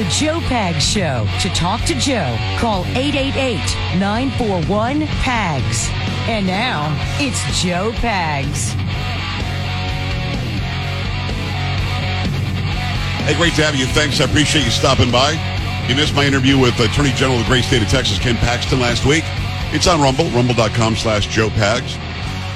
The 0.00 0.08
Joe 0.08 0.40
Pag 0.40 0.80
Show. 0.80 1.26
To 1.40 1.48
talk 1.50 1.82
to 1.82 1.94
Joe, 1.94 2.34
call 2.58 2.86
888 2.96 3.58
941 4.00 5.06
PAGS. 5.20 5.90
And 6.26 6.46
now, 6.46 6.88
it's 7.18 7.38
Joe 7.60 7.92
Pags. 7.96 8.70
Hey, 13.26 13.36
great 13.36 13.52
to 13.56 13.62
have 13.62 13.74
you. 13.74 13.84
Thanks. 13.84 14.22
I 14.22 14.24
appreciate 14.24 14.64
you 14.64 14.70
stopping 14.70 15.10
by. 15.10 15.32
You 15.86 15.94
missed 15.94 16.14
my 16.14 16.24
interview 16.24 16.58
with 16.58 16.80
Attorney 16.80 17.10
General 17.10 17.38
of 17.38 17.44
the 17.44 17.50
great 17.50 17.64
state 17.64 17.82
of 17.82 17.88
Texas, 17.88 18.18
Ken 18.18 18.36
Paxton, 18.36 18.80
last 18.80 19.04
week. 19.04 19.24
It's 19.74 19.86
on 19.86 20.00
Rumble, 20.00 20.30
rumble.com 20.30 20.96
slash 20.96 21.26
Joe 21.26 21.50
Pags. 21.50 21.98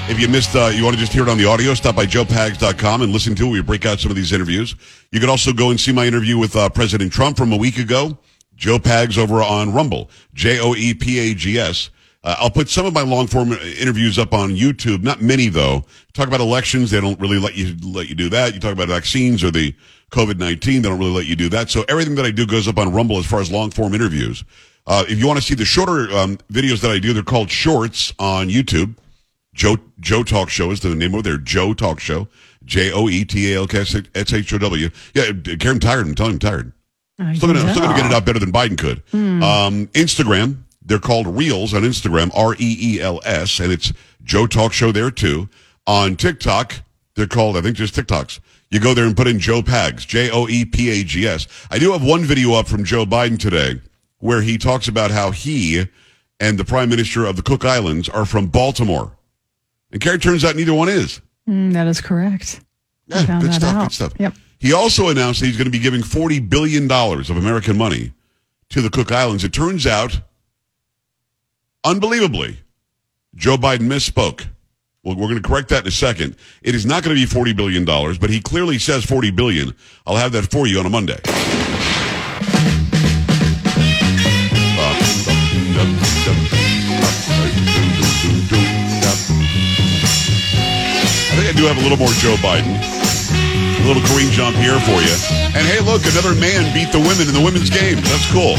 If 0.07 0.19
you 0.19 0.27
missed, 0.27 0.55
uh, 0.55 0.67
you 0.67 0.83
want 0.83 0.95
to 0.95 0.99
just 0.99 1.11
hear 1.11 1.23
it 1.23 1.29
on 1.29 1.37
the 1.39 1.45
audio, 1.45 1.73
stop 1.73 1.95
by 1.95 2.05
joepags.com 2.05 3.01
and 3.01 3.11
listen 3.11 3.33
to 3.35 3.47
it. 3.47 3.49
We 3.49 3.61
break 3.63 3.87
out 3.87 3.99
some 3.99 4.11
of 4.11 4.15
these 4.15 4.31
interviews. 4.31 4.75
You 5.11 5.19
can 5.19 5.29
also 5.29 5.51
go 5.51 5.71
and 5.71 5.79
see 5.79 5.91
my 5.91 6.05
interview 6.05 6.37
with 6.37 6.55
uh, 6.55 6.69
President 6.69 7.11
Trump 7.11 7.37
from 7.37 7.51
a 7.51 7.57
week 7.57 7.79
ago. 7.79 8.15
Joe 8.55 8.77
Pags 8.77 9.17
over 9.17 9.41
on 9.41 9.73
Rumble, 9.73 10.11
J 10.35 10.59
O 10.59 10.75
E 10.75 10.93
P 10.93 11.17
A 11.17 11.33
G 11.33 11.57
S. 11.57 11.89
Uh, 12.23 12.35
I'll 12.39 12.51
put 12.51 12.69
some 12.69 12.85
of 12.85 12.93
my 12.93 13.01
long 13.01 13.25
form 13.25 13.51
interviews 13.53 14.19
up 14.19 14.31
on 14.31 14.51
YouTube. 14.51 15.01
Not 15.01 15.21
many 15.21 15.49
though. 15.49 15.83
Talk 16.13 16.27
about 16.27 16.39
elections. 16.39 16.91
They 16.91 17.01
don't 17.01 17.19
really 17.19 17.39
let 17.39 17.55
you 17.55 17.75
let 17.83 18.07
you 18.07 18.13
do 18.13 18.29
that. 18.29 18.53
You 18.53 18.59
talk 18.59 18.73
about 18.73 18.89
vaccines 18.89 19.43
or 19.43 19.49
the 19.49 19.75
COVID 20.11 20.37
nineteen. 20.37 20.83
They 20.83 20.89
don't 20.89 20.99
really 20.99 21.11
let 21.11 21.25
you 21.25 21.35
do 21.35 21.49
that. 21.49 21.71
So 21.71 21.83
everything 21.89 22.13
that 22.15 22.25
I 22.25 22.31
do 22.31 22.45
goes 22.45 22.67
up 22.67 22.77
on 22.77 22.93
Rumble 22.93 23.17
as 23.17 23.25
far 23.25 23.41
as 23.41 23.51
long 23.51 23.71
form 23.71 23.95
interviews. 23.95 24.43
Uh, 24.85 25.03
if 25.09 25.17
you 25.17 25.25
want 25.25 25.39
to 25.39 25.43
see 25.43 25.55
the 25.55 25.65
shorter 25.65 26.15
um, 26.15 26.37
videos 26.51 26.79
that 26.81 26.91
I 26.91 26.99
do, 26.99 27.11
they're 27.11 27.23
called 27.23 27.49
shorts 27.49 28.13
on 28.19 28.49
YouTube. 28.49 28.95
Joe 29.55 29.77
Joe 29.99 30.21
Talk 30.23 30.49
Show 30.49 30.69
is 30.69 30.81
the 30.81 30.93
name 30.93 31.15
of 31.15 31.23
their 31.23 31.37
Joe 31.37 31.73
Talk 31.73 31.99
Show. 31.99 32.27
J 32.63 32.91
O 32.91 33.09
E 33.09 33.25
T 33.25 33.53
A 33.53 33.57
L 33.57 33.67
K 33.67 33.79
S 33.79 33.95
H 34.33 34.53
O 34.53 34.57
W. 34.57 34.89
Yeah, 35.13 35.31
Karen, 35.57 35.79
tired. 35.79 36.05
I'm 36.05 36.13
telling 36.15 36.33
you, 36.33 36.35
I'm 36.35 36.39
tired. 36.39 36.71
Still 37.37 37.53
gonna, 37.53 37.71
still 37.71 37.83
gonna 37.83 37.95
get 37.95 38.05
it 38.07 38.13
out 38.13 38.25
better 38.25 38.39
than 38.39 38.51
Biden 38.51 38.77
could. 38.77 39.01
Um, 39.13 39.87
Instagram, 39.87 40.63
they're 40.83 40.99
called 40.99 41.27
Reels 41.27 41.73
on 41.73 41.83
Instagram, 41.83 42.29
R 42.35 42.53
E 42.55 42.77
E 42.97 43.01
L 43.01 43.21
S, 43.23 43.59
and 43.59 43.71
it's 43.71 43.93
Joe 44.23 44.45
Talk 44.47 44.73
Show 44.73 44.91
there 44.91 45.11
too. 45.11 45.47
On 45.87 46.15
TikTok, 46.17 46.81
they're 47.15 47.27
called, 47.27 47.55
I 47.55 47.61
think, 47.61 47.77
just 47.77 47.95
TikToks. 47.95 48.39
You 48.69 48.79
go 48.81 48.93
there 48.93 49.05
and 49.05 49.15
put 49.15 49.27
in 49.27 49.39
Joe 49.39 49.61
Pags, 49.61 50.05
J 50.05 50.29
O 50.31 50.49
E 50.49 50.65
P 50.65 50.89
A 50.89 51.03
G 51.05 51.25
S. 51.25 51.47
I 51.71 51.79
do 51.79 51.93
have 51.93 52.03
one 52.03 52.23
video 52.23 52.53
up 52.53 52.67
from 52.67 52.83
Joe 52.83 53.05
Biden 53.05 53.39
today 53.39 53.79
where 54.19 54.41
he 54.41 54.57
talks 54.57 54.87
about 54.87 55.11
how 55.11 55.31
he 55.31 55.85
and 56.39 56.57
the 56.57 56.65
Prime 56.65 56.89
Minister 56.89 57.25
of 57.25 57.37
the 57.37 57.43
Cook 57.43 57.63
Islands 57.63 58.09
are 58.09 58.25
from 58.25 58.47
Baltimore. 58.47 59.14
And 59.95 60.03
Carrie 60.03 60.19
turns 60.19 60.43
out 60.43 60.57
neither 60.57 60.73
one 60.73 60.89
is. 60.89 61.21
Mm, 61.47 61.71
that 61.71 61.87
is 61.87 62.01
correct. 62.01 62.59
Yeah, 63.07 63.25
found 63.25 63.43
good 63.43 63.51
that 63.51 63.61
stuff. 63.61 63.75
out. 63.75 63.83
Good 63.83 63.93
stuff. 63.93 64.13
Yep. 64.19 64.33
He 64.59 64.73
also 64.73 65.07
announced 65.07 65.39
that 65.39 65.45
he's 65.45 65.55
going 65.55 65.67
to 65.67 65.71
be 65.71 65.79
giving 65.79 66.03
forty 66.03 66.41
billion 66.41 66.85
dollars 66.85 67.29
of 67.29 67.37
American 67.37 67.77
money 67.77 68.11
to 68.71 68.81
the 68.81 68.89
Cook 68.89 69.13
Islands. 69.13 69.45
It 69.45 69.53
turns 69.53 69.87
out, 69.87 70.19
unbelievably, 71.85 72.59
Joe 73.35 73.55
Biden 73.55 73.87
misspoke. 73.87 74.45
Well, 75.05 75.15
we're 75.15 75.29
going 75.29 75.41
to 75.41 75.47
correct 75.47 75.69
that 75.69 75.83
in 75.83 75.87
a 75.87 75.91
second. 75.91 76.35
It 76.61 76.75
is 76.75 76.85
not 76.85 77.01
going 77.01 77.15
to 77.15 77.21
be 77.21 77.25
forty 77.25 77.53
billion 77.53 77.85
dollars, 77.85 78.17
but 78.17 78.29
he 78.29 78.41
clearly 78.41 78.77
says 78.79 79.05
forty 79.05 79.31
billion. 79.31 79.73
I'll 80.05 80.17
have 80.17 80.33
that 80.33 80.51
for 80.51 80.67
you 80.67 80.77
on 80.77 80.85
a 80.85 80.89
Monday. 80.89 81.19
I 91.35 91.43
think 91.43 91.51
I 91.51 91.57
do 91.59 91.67
have 91.67 91.75
a 91.75 91.83
little 91.83 91.99
more 91.99 92.15
Joe 92.23 92.39
Biden. 92.39 92.71
A 92.71 93.83
little 93.83 93.99
Karine 94.07 94.31
Jean 94.31 94.55
here 94.55 94.79
for 94.87 95.03
you. 95.03 95.11
And 95.51 95.67
hey, 95.67 95.83
look, 95.83 96.07
another 96.07 96.31
man 96.31 96.63
beat 96.71 96.95
the 96.95 97.03
women 97.03 97.27
in 97.27 97.35
the 97.35 97.43
women's 97.43 97.67
game. 97.67 97.99
That's 98.07 98.23
cool. 98.31 98.55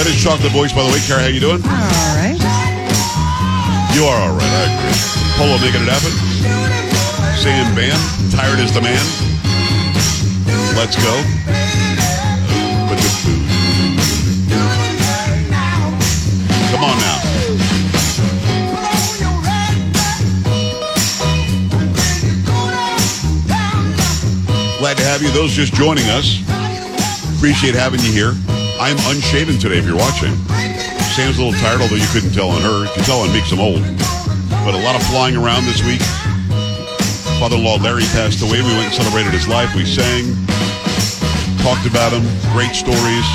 That 0.00 0.08
is 0.08 0.16
Chocolate 0.16 0.48
Voice, 0.56 0.72
by 0.72 0.80
the 0.80 0.88
way. 0.88 0.96
Kara, 1.04 1.20
how 1.20 1.28
you 1.28 1.44
doing? 1.44 1.60
All 1.60 2.12
right. 2.16 2.40
You 3.92 4.08
are 4.08 4.16
all 4.16 4.32
right. 4.32 4.48
I 4.48 4.64
agree. 4.72 4.96
Polo 5.36 5.60
making 5.60 5.84
it 5.84 5.92
happen. 5.92 6.08
Sam 7.36 7.68
Van, 7.76 8.00
tired 8.32 8.56
as 8.56 8.72
the 8.72 8.80
man. 8.80 9.04
Let's 10.72 10.96
go. 10.96 11.12
Come 16.72 16.80
on 16.80 16.96
now. 16.96 17.19
Have 25.10 25.26
you. 25.26 25.30
Those 25.34 25.50
just 25.50 25.74
joining 25.74 26.06
us, 26.14 26.38
appreciate 27.34 27.74
having 27.74 27.98
you 28.06 28.14
here. 28.14 28.30
I'm 28.78 28.94
unshaven 29.10 29.58
today 29.58 29.82
if 29.82 29.84
you're 29.84 29.98
watching. 29.98 30.30
Sam's 31.18 31.34
a 31.34 31.42
little 31.42 31.58
tired, 31.58 31.82
although 31.82 31.98
you 31.98 32.06
couldn't 32.14 32.30
tell 32.30 32.54
on 32.54 32.62
her. 32.62 32.86
You 32.86 32.94
can 32.94 33.02
tell 33.02 33.26
on 33.26 33.32
me 33.34 33.42
'cause 33.42 33.50
I'm 33.50 33.58
old. 33.58 33.82
But 34.62 34.78
a 34.78 34.82
lot 34.86 34.94
of 34.94 35.02
flying 35.10 35.34
around 35.34 35.66
this 35.66 35.82
week. 35.82 35.98
Father-in-law 37.42 37.82
Larry 37.82 38.06
passed 38.14 38.38
away. 38.38 38.62
We 38.62 38.70
went 38.70 38.86
and 38.86 38.94
celebrated 38.94 39.34
his 39.34 39.48
life. 39.50 39.74
We 39.74 39.82
sang, 39.82 40.30
talked 41.66 41.90
about 41.90 42.14
him. 42.14 42.22
Great 42.54 42.78
stories. 42.78 43.26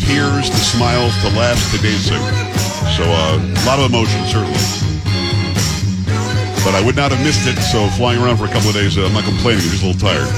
Tears, 0.00 0.48
the 0.48 0.62
smiles, 0.72 1.12
the 1.20 1.36
laughs, 1.36 1.68
the 1.68 1.84
dancing. 1.84 2.22
So 2.96 3.04
uh, 3.04 3.44
a 3.44 3.64
lot 3.68 3.76
of 3.76 3.92
emotion, 3.92 4.24
certainly. 4.24 4.64
But 6.64 6.74
I 6.74 6.80
would 6.80 6.96
not 6.96 7.12
have 7.12 7.20
missed 7.20 7.44
it. 7.44 7.60
So 7.60 7.88
flying 8.00 8.22
around 8.22 8.38
for 8.38 8.46
a 8.46 8.48
couple 8.48 8.70
of 8.70 8.74
days, 8.74 8.96
uh, 8.96 9.04
I'm 9.04 9.12
not 9.12 9.24
complaining. 9.24 9.64
I'm 9.64 9.70
just 9.70 9.82
a 9.82 9.86
little 9.92 10.00
tired. 10.00 10.30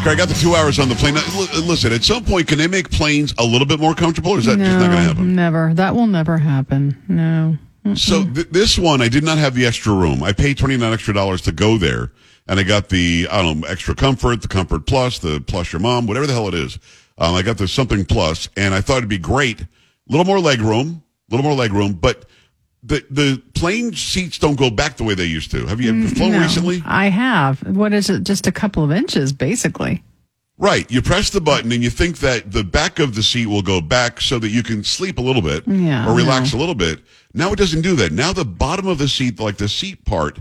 Okay, 0.00 0.12
I 0.12 0.14
got 0.14 0.28
the 0.28 0.34
two 0.34 0.54
hours 0.54 0.78
on 0.78 0.88
the 0.88 0.94
plane. 0.94 1.12
Now, 1.12 1.22
listen, 1.62 1.92
at 1.92 2.02
some 2.02 2.24
point, 2.24 2.48
can 2.48 2.56
they 2.56 2.66
make 2.66 2.90
planes 2.90 3.34
a 3.36 3.44
little 3.44 3.66
bit 3.66 3.78
more 3.78 3.94
comfortable, 3.94 4.32
or 4.32 4.38
is 4.38 4.46
that 4.46 4.56
no, 4.56 4.64
just 4.64 4.78
not 4.78 4.86
going 4.86 4.96
to 4.96 5.02
happen? 5.02 5.34
never. 5.34 5.74
That 5.74 5.94
will 5.94 6.06
never 6.06 6.38
happen. 6.38 6.96
No. 7.06 7.58
So 7.94 8.24
th- 8.24 8.48
this 8.48 8.78
one, 8.78 9.02
I 9.02 9.08
did 9.08 9.24
not 9.24 9.36
have 9.36 9.54
the 9.54 9.66
extra 9.66 9.92
room. 9.92 10.22
I 10.22 10.32
paid 10.32 10.56
twenty 10.56 10.78
nine 10.78 10.94
extra 10.94 11.12
dollars 11.12 11.42
to 11.42 11.52
go 11.52 11.76
there, 11.76 12.12
and 12.48 12.58
I 12.58 12.62
got 12.62 12.88
the 12.88 13.28
I 13.30 13.42
don't 13.42 13.60
know 13.60 13.66
extra 13.68 13.94
comfort, 13.94 14.40
the 14.40 14.48
comfort 14.48 14.86
plus, 14.86 15.18
the 15.18 15.38
plus 15.46 15.70
your 15.70 15.80
mom, 15.80 16.06
whatever 16.06 16.26
the 16.26 16.32
hell 16.32 16.48
it 16.48 16.54
is. 16.54 16.78
Um, 17.18 17.34
I 17.34 17.42
got 17.42 17.58
the 17.58 17.68
something 17.68 18.06
plus, 18.06 18.48
and 18.56 18.72
I 18.72 18.80
thought 18.80 18.98
it'd 18.98 19.08
be 19.10 19.18
great. 19.18 19.60
A 19.60 19.68
little 20.08 20.24
more 20.24 20.40
leg 20.40 20.62
room, 20.62 21.02
a 21.30 21.34
little 21.34 21.44
more 21.44 21.54
leg 21.54 21.72
room, 21.72 21.92
but 21.92 22.24
the 22.82 23.04
the 23.10 23.42
plane 23.54 23.92
seats 23.94 24.38
don't 24.38 24.58
go 24.58 24.70
back 24.70 24.96
the 24.96 25.04
way 25.04 25.14
they 25.14 25.26
used 25.26 25.50
to. 25.50 25.66
Have 25.66 25.80
you 25.80 25.90
ever 25.90 26.08
flown 26.14 26.32
No. 26.32 26.40
recently? 26.40 26.82
I 26.86 27.08
have. 27.08 27.60
What 27.66 27.92
is 27.92 28.08
it? 28.10 28.24
Just 28.24 28.46
a 28.46 28.52
couple 28.52 28.82
of 28.82 28.90
inches, 28.92 29.32
basically. 29.32 30.02
Right. 30.56 30.90
You 30.90 31.00
press 31.02 31.30
the 31.30 31.40
button 31.40 31.72
and 31.72 31.82
you 31.82 31.88
think 31.90 32.18
that 32.18 32.52
the 32.52 32.62
back 32.64 32.98
of 32.98 33.14
the 33.14 33.22
seat 33.22 33.46
will 33.46 33.62
go 33.62 33.80
back 33.80 34.20
so 34.20 34.38
that 34.38 34.50
you 34.50 34.62
can 34.62 34.84
sleep 34.84 35.18
a 35.18 35.22
little 35.22 35.40
bit 35.42 35.66
Yeah, 35.66 36.06
or 36.10 36.14
relax 36.14 36.52
no. 36.52 36.58
a 36.58 36.60
little 36.60 36.74
bit. 36.74 37.00
Now 37.32 37.52
it 37.52 37.56
doesn't 37.56 37.80
do 37.82 37.96
that. 37.96 38.12
Now 38.12 38.32
the 38.32 38.44
bottom 38.44 38.86
of 38.86 38.98
the 38.98 39.08
seat, 39.08 39.40
like 39.40 39.56
the 39.56 39.68
seat 39.68 40.04
part, 40.04 40.38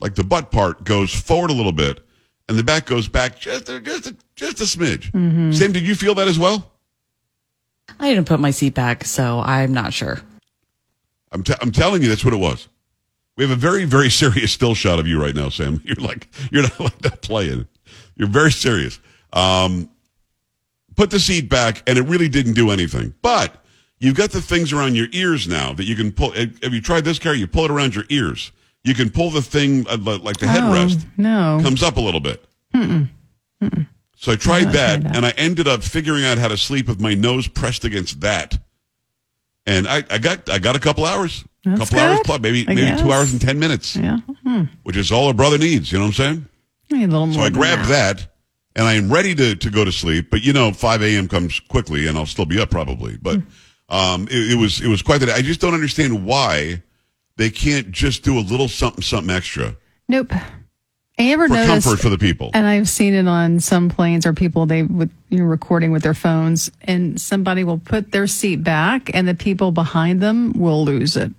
like 0.00 0.14
the 0.16 0.24
butt 0.24 0.50
part 0.50 0.82
goes 0.84 1.12
forward 1.14 1.50
a 1.50 1.54
little 1.54 1.70
bit 1.72 2.00
and 2.48 2.58
the 2.58 2.64
back 2.64 2.86
goes 2.86 3.06
back 3.08 3.38
just 3.38 3.68
a, 3.68 3.78
just 3.80 4.06
a, 4.08 4.16
just 4.34 4.60
a 4.60 4.64
smidge. 4.64 5.12
Mm-hmm. 5.12 5.52
Sam, 5.52 5.70
did 5.72 5.84
you 5.86 5.94
feel 5.94 6.14
that 6.16 6.26
as 6.26 6.38
well? 6.40 6.72
I 8.00 8.08
didn't 8.12 8.26
put 8.26 8.40
my 8.40 8.50
seat 8.50 8.74
back, 8.74 9.04
so 9.04 9.40
I'm 9.40 9.72
not 9.72 9.92
sure. 9.92 10.20
I'm, 11.32 11.42
t- 11.42 11.54
I'm 11.60 11.72
telling 11.72 12.02
you, 12.02 12.08
that's 12.08 12.24
what 12.24 12.34
it 12.34 12.38
was. 12.38 12.68
We 13.36 13.44
have 13.44 13.50
a 13.50 13.56
very, 13.56 13.84
very 13.84 14.10
serious 14.22 14.52
still 14.52 14.74
shot 14.74 14.98
of 14.98 15.06
you 15.06 15.20
right 15.20 15.34
now, 15.34 15.48
Sam. 15.48 15.80
You're 15.84 15.96
like, 15.96 16.28
you're 16.50 16.62
not 16.62 16.78
like 16.80 16.98
that 16.98 17.22
playing. 17.22 17.66
You're 18.16 18.28
very 18.28 18.52
serious. 18.52 19.00
Um, 19.32 19.88
put 20.96 21.10
the 21.10 21.18
seat 21.18 21.48
back, 21.48 21.82
and 21.88 21.98
it 21.98 22.02
really 22.02 22.28
didn't 22.28 22.52
do 22.52 22.70
anything. 22.70 23.14
But 23.22 23.64
you've 23.98 24.16
got 24.16 24.30
the 24.30 24.42
things 24.42 24.72
around 24.72 24.94
your 24.96 25.08
ears 25.12 25.48
now 25.48 25.72
that 25.72 25.84
you 25.84 25.96
can 25.96 26.12
pull. 26.12 26.32
Have 26.32 26.74
you 26.74 26.80
tried 26.82 27.04
this, 27.04 27.18
Carrie? 27.18 27.38
You 27.38 27.46
pull 27.46 27.64
it 27.64 27.70
around 27.70 27.94
your 27.94 28.04
ears. 28.10 28.52
You 28.84 28.94
can 28.94 29.08
pull 29.10 29.30
the 29.30 29.40
thing 29.42 29.86
uh, 29.88 29.96
like 29.96 30.36
the 30.38 30.46
headrest 30.46 31.04
Oh, 31.04 31.08
no. 31.16 31.60
comes 31.62 31.82
up 31.82 31.96
a 31.96 32.00
little 32.00 32.20
bit. 32.20 32.44
So 34.16 34.30
I 34.32 34.36
tried 34.36 34.64
that, 34.72 35.00
tried 35.00 35.02
that. 35.04 35.16
and 35.16 35.26
I 35.26 35.30
ended 35.36 35.66
up 35.66 35.82
figuring 35.82 36.24
out 36.24 36.38
how 36.38 36.48
to 36.48 36.56
sleep 36.56 36.86
with 36.88 37.00
my 37.00 37.14
nose 37.14 37.48
pressed 37.48 37.84
against 37.84 38.20
that. 38.20 38.58
And 39.66 39.86
I, 39.86 40.02
I 40.10 40.18
got 40.18 40.48
I 40.50 40.58
got 40.58 40.74
a 40.76 40.80
couple 40.80 41.04
hours. 41.04 41.44
A 41.64 41.76
couple 41.78 41.98
hours 42.00 42.18
plus, 42.24 42.40
maybe 42.40 42.62
I 42.66 42.74
maybe 42.74 42.80
guess. 42.80 43.00
two 43.00 43.12
hours 43.12 43.30
and 43.32 43.40
ten 43.40 43.58
minutes, 43.60 43.94
Yeah. 43.94 44.18
Hmm. 44.44 44.64
which 44.82 44.96
is 44.96 45.12
all 45.12 45.30
a 45.30 45.34
brother 45.34 45.58
needs. 45.58 45.92
You 45.92 45.98
know 45.98 46.06
what 46.06 46.18
I'm 46.18 46.34
saying? 46.34 46.48
I 46.92 46.96
need 46.96 47.04
a 47.04 47.18
little 47.18 47.32
So 47.32 47.40
I 47.40 47.50
grabbed 47.50 47.88
that. 47.88 48.26
and 48.74 48.84
I 48.86 48.94
am 48.94 49.12
ready 49.12 49.34
to, 49.36 49.54
to 49.54 49.70
go 49.70 49.84
to 49.84 49.92
sleep. 49.92 50.28
But 50.30 50.42
you 50.42 50.52
know, 50.52 50.72
5 50.72 51.02
a.m. 51.02 51.28
comes 51.28 51.60
quickly 51.60 52.08
and 52.08 52.18
I'll 52.18 52.26
still 52.26 52.46
be 52.46 52.58
up 52.60 52.70
probably. 52.70 53.16
But 53.16 53.40
um, 53.88 54.26
it, 54.30 54.52
it 54.52 54.58
was 54.58 54.80
it 54.80 54.88
was 54.88 55.02
quite 55.02 55.18
the 55.18 55.26
day. 55.26 55.34
I 55.34 55.42
just 55.42 55.60
don't 55.60 55.74
understand 55.74 56.26
why 56.26 56.82
they 57.36 57.48
can't 57.50 57.92
just 57.92 58.24
do 58.24 58.38
a 58.38 58.40
little 58.40 58.66
something 58.68 59.02
something 59.02 59.34
extra 59.34 59.76
Nope. 60.08 60.32
I 61.18 61.24
ever 61.32 61.46
for 61.46 61.54
noticed, 61.54 61.86
comfort 61.86 62.00
for 62.02 62.08
the 62.08 62.18
people. 62.18 62.50
and 62.54 62.66
I've 62.66 62.88
seen 62.88 63.14
it 63.14 63.28
on 63.28 63.60
some 63.60 63.88
planes 63.90 64.24
or 64.26 64.32
people 64.32 64.66
they 64.66 64.82
with 64.82 65.10
you 65.28 65.38
know 65.38 65.44
recording 65.44 65.92
with 65.92 66.02
their 66.02 66.14
phones, 66.14 66.70
and 66.82 67.20
somebody 67.20 67.64
will 67.64 67.78
put 67.78 68.12
their 68.12 68.26
seat 68.26 68.64
back, 68.64 69.10
and 69.14 69.28
the 69.28 69.34
people 69.34 69.72
behind 69.72 70.20
them 70.20 70.52
will 70.58 70.84
lose 70.84 71.16
it. 71.16 71.30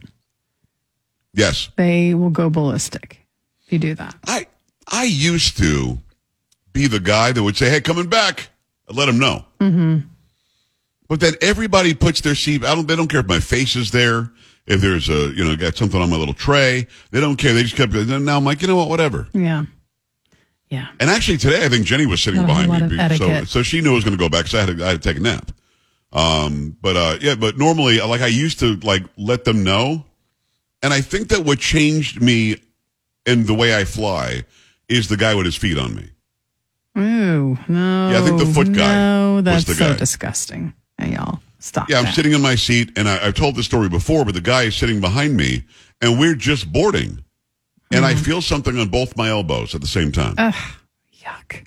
yes. 1.33 1.69
They 1.75 2.13
will 2.13 2.29
go 2.29 2.49
ballistic 2.49 3.19
if 3.65 3.73
you 3.73 3.79
do 3.79 3.95
that. 3.95 4.15
I 4.27 4.45
I 4.87 5.03
used 5.05 5.57
to 5.57 5.97
be 6.71 6.87
the 6.87 6.99
guy 6.99 7.31
that 7.31 7.41
would 7.41 7.57
say, 7.57 7.69
"Hey, 7.69 7.81
coming 7.81 8.09
back," 8.09 8.49
I'd 8.89 8.95
let 8.95 9.07
them 9.07 9.17
know. 9.19 9.45
Mm-hmm. 9.59 10.07
But 11.07 11.19
then 11.19 11.33
everybody 11.41 11.93
puts 11.93 12.21
their 12.21 12.35
seat. 12.35 12.63
I 12.63 12.73
don't. 12.75 12.87
They 12.87 12.95
don't 12.95 13.07
care 13.07 13.19
if 13.21 13.27
my 13.27 13.39
face 13.39 13.75
is 13.75 13.91
there. 13.91 14.31
If 14.65 14.79
there's 14.81 15.09
a 15.09 15.29
you 15.35 15.43
know 15.43 15.55
got 15.57 15.75
something 15.75 16.01
on 16.01 16.09
my 16.09 16.15
little 16.17 16.33
tray, 16.33 16.87
they 17.11 17.19
don't 17.19 17.35
care. 17.35 17.53
They 17.53 17.63
just 17.63 17.75
kept. 17.75 17.93
Now 17.93 18.37
I'm 18.37 18.45
like, 18.45 18.61
you 18.61 18.67
know 18.67 18.77
what? 18.77 18.89
Whatever. 18.89 19.27
Yeah, 19.33 19.65
yeah. 20.69 20.87
And 20.99 21.09
actually 21.09 21.37
today, 21.37 21.65
I 21.65 21.69
think 21.69 21.85
Jenny 21.85 22.05
was 22.05 22.21
sitting 22.21 22.45
behind 22.45 22.71
me, 22.89 23.17
so 23.17 23.43
so 23.43 23.63
she 23.63 23.81
knew 23.81 23.91
I 23.91 23.95
was 23.95 24.03
going 24.05 24.17
to 24.17 24.21
go 24.23 24.29
back. 24.29 24.47
So 24.47 24.57
I 24.59 24.61
had 24.63 24.77
to, 24.77 24.85
I 24.85 24.89
had 24.91 25.01
to 25.01 25.09
take 25.09 25.17
a 25.17 25.21
nap. 25.23 25.51
Um, 26.13 26.77
but 26.81 26.95
uh, 26.95 27.17
yeah, 27.21 27.35
but 27.35 27.57
normally, 27.57 27.99
like 27.99 28.21
I 28.21 28.27
used 28.27 28.59
to 28.59 28.75
like 28.77 29.03
let 29.17 29.43
them 29.43 29.63
know, 29.63 30.05
and 30.81 30.93
I 30.93 31.01
think 31.01 31.29
that 31.29 31.43
what 31.43 31.59
changed 31.59 32.21
me 32.21 32.57
in 33.25 33.45
the 33.45 33.53
way 33.53 33.75
I 33.75 33.83
fly 33.83 34.43
is 34.87 35.09
the 35.09 35.17
guy 35.17 35.33
with 35.35 35.45
his 35.45 35.55
feet 35.55 35.77
on 35.77 35.95
me. 35.95 36.09
Ooh, 36.97 37.57
no. 37.67 38.09
Yeah, 38.11 38.19
I 38.19 38.21
think 38.21 38.37
the 38.37 38.45
foot 38.45 38.71
guy 38.71 38.93
No, 38.93 39.33
was 39.35 39.43
that's 39.45 39.63
the 39.65 39.73
so 39.73 39.89
guy. 39.91 39.97
disgusting. 39.97 40.73
Hey, 40.99 41.13
y'all, 41.13 41.39
stop. 41.63 41.89
Yeah, 41.89 41.97
I'm 41.99 42.05
that. 42.05 42.13
sitting 42.15 42.33
in 42.33 42.41
my 42.41 42.55
seat, 42.55 42.91
and 42.97 43.07
I, 43.09 43.25
I've 43.27 43.33
told 43.35 43.55
this 43.55 43.65
story 43.65 43.89
before, 43.89 44.25
but 44.25 44.33
the 44.33 44.41
guy 44.41 44.63
is 44.63 44.75
sitting 44.75 44.99
behind 45.01 45.35
me, 45.37 45.63
and 46.01 46.19
we're 46.19 46.35
just 46.35 46.71
boarding, 46.71 47.23
and 47.91 48.03
Mm-hmm. 48.03 48.05
I 48.05 48.15
feel 48.15 48.41
something 48.41 48.77
on 48.79 48.89
both 48.89 49.15
my 49.17 49.29
elbows 49.29 49.75
at 49.75 49.81
the 49.81 49.87
same 49.87 50.11
time. 50.11 50.35
Yuck. 50.35 51.65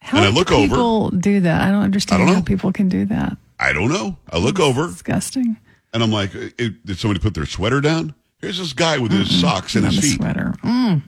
How 0.00 0.18
And 0.18 0.26
I 0.26 0.30
do 0.30 0.34
look 0.36 0.50
over. 0.52 0.68
people 0.68 1.10
do 1.10 1.40
that? 1.40 1.62
I 1.62 1.70
don't 1.70 1.82
understand 1.82 2.22
I 2.22 2.26
don't 2.26 2.34
how 2.34 2.42
people 2.42 2.72
can 2.72 2.88
do 2.88 3.04
that. 3.06 3.36
I 3.58 3.72
don't 3.72 3.88
know. 3.90 4.16
I 4.32 4.38
look 4.38 4.58
over, 4.60 4.86
Disgusting. 4.88 5.56
and 5.92 6.02
I'm 6.02 6.10
like, 6.10 6.34
"Eh, 6.34 6.70
"Did 6.84 6.98
somebody 6.98 7.20
put 7.20 7.34
their 7.34 7.46
sweater 7.46 7.80
down?" 7.80 8.14
Here's 8.38 8.58
this 8.58 8.72
guy 8.72 8.96
with 8.98 9.12
his 9.12 9.28
socks 9.40 9.74
and 9.76 9.84
his 9.84 9.98
a 9.98 10.00
feet. 10.02 10.16
sweater. 10.16 10.54
Mm. 10.64 11.02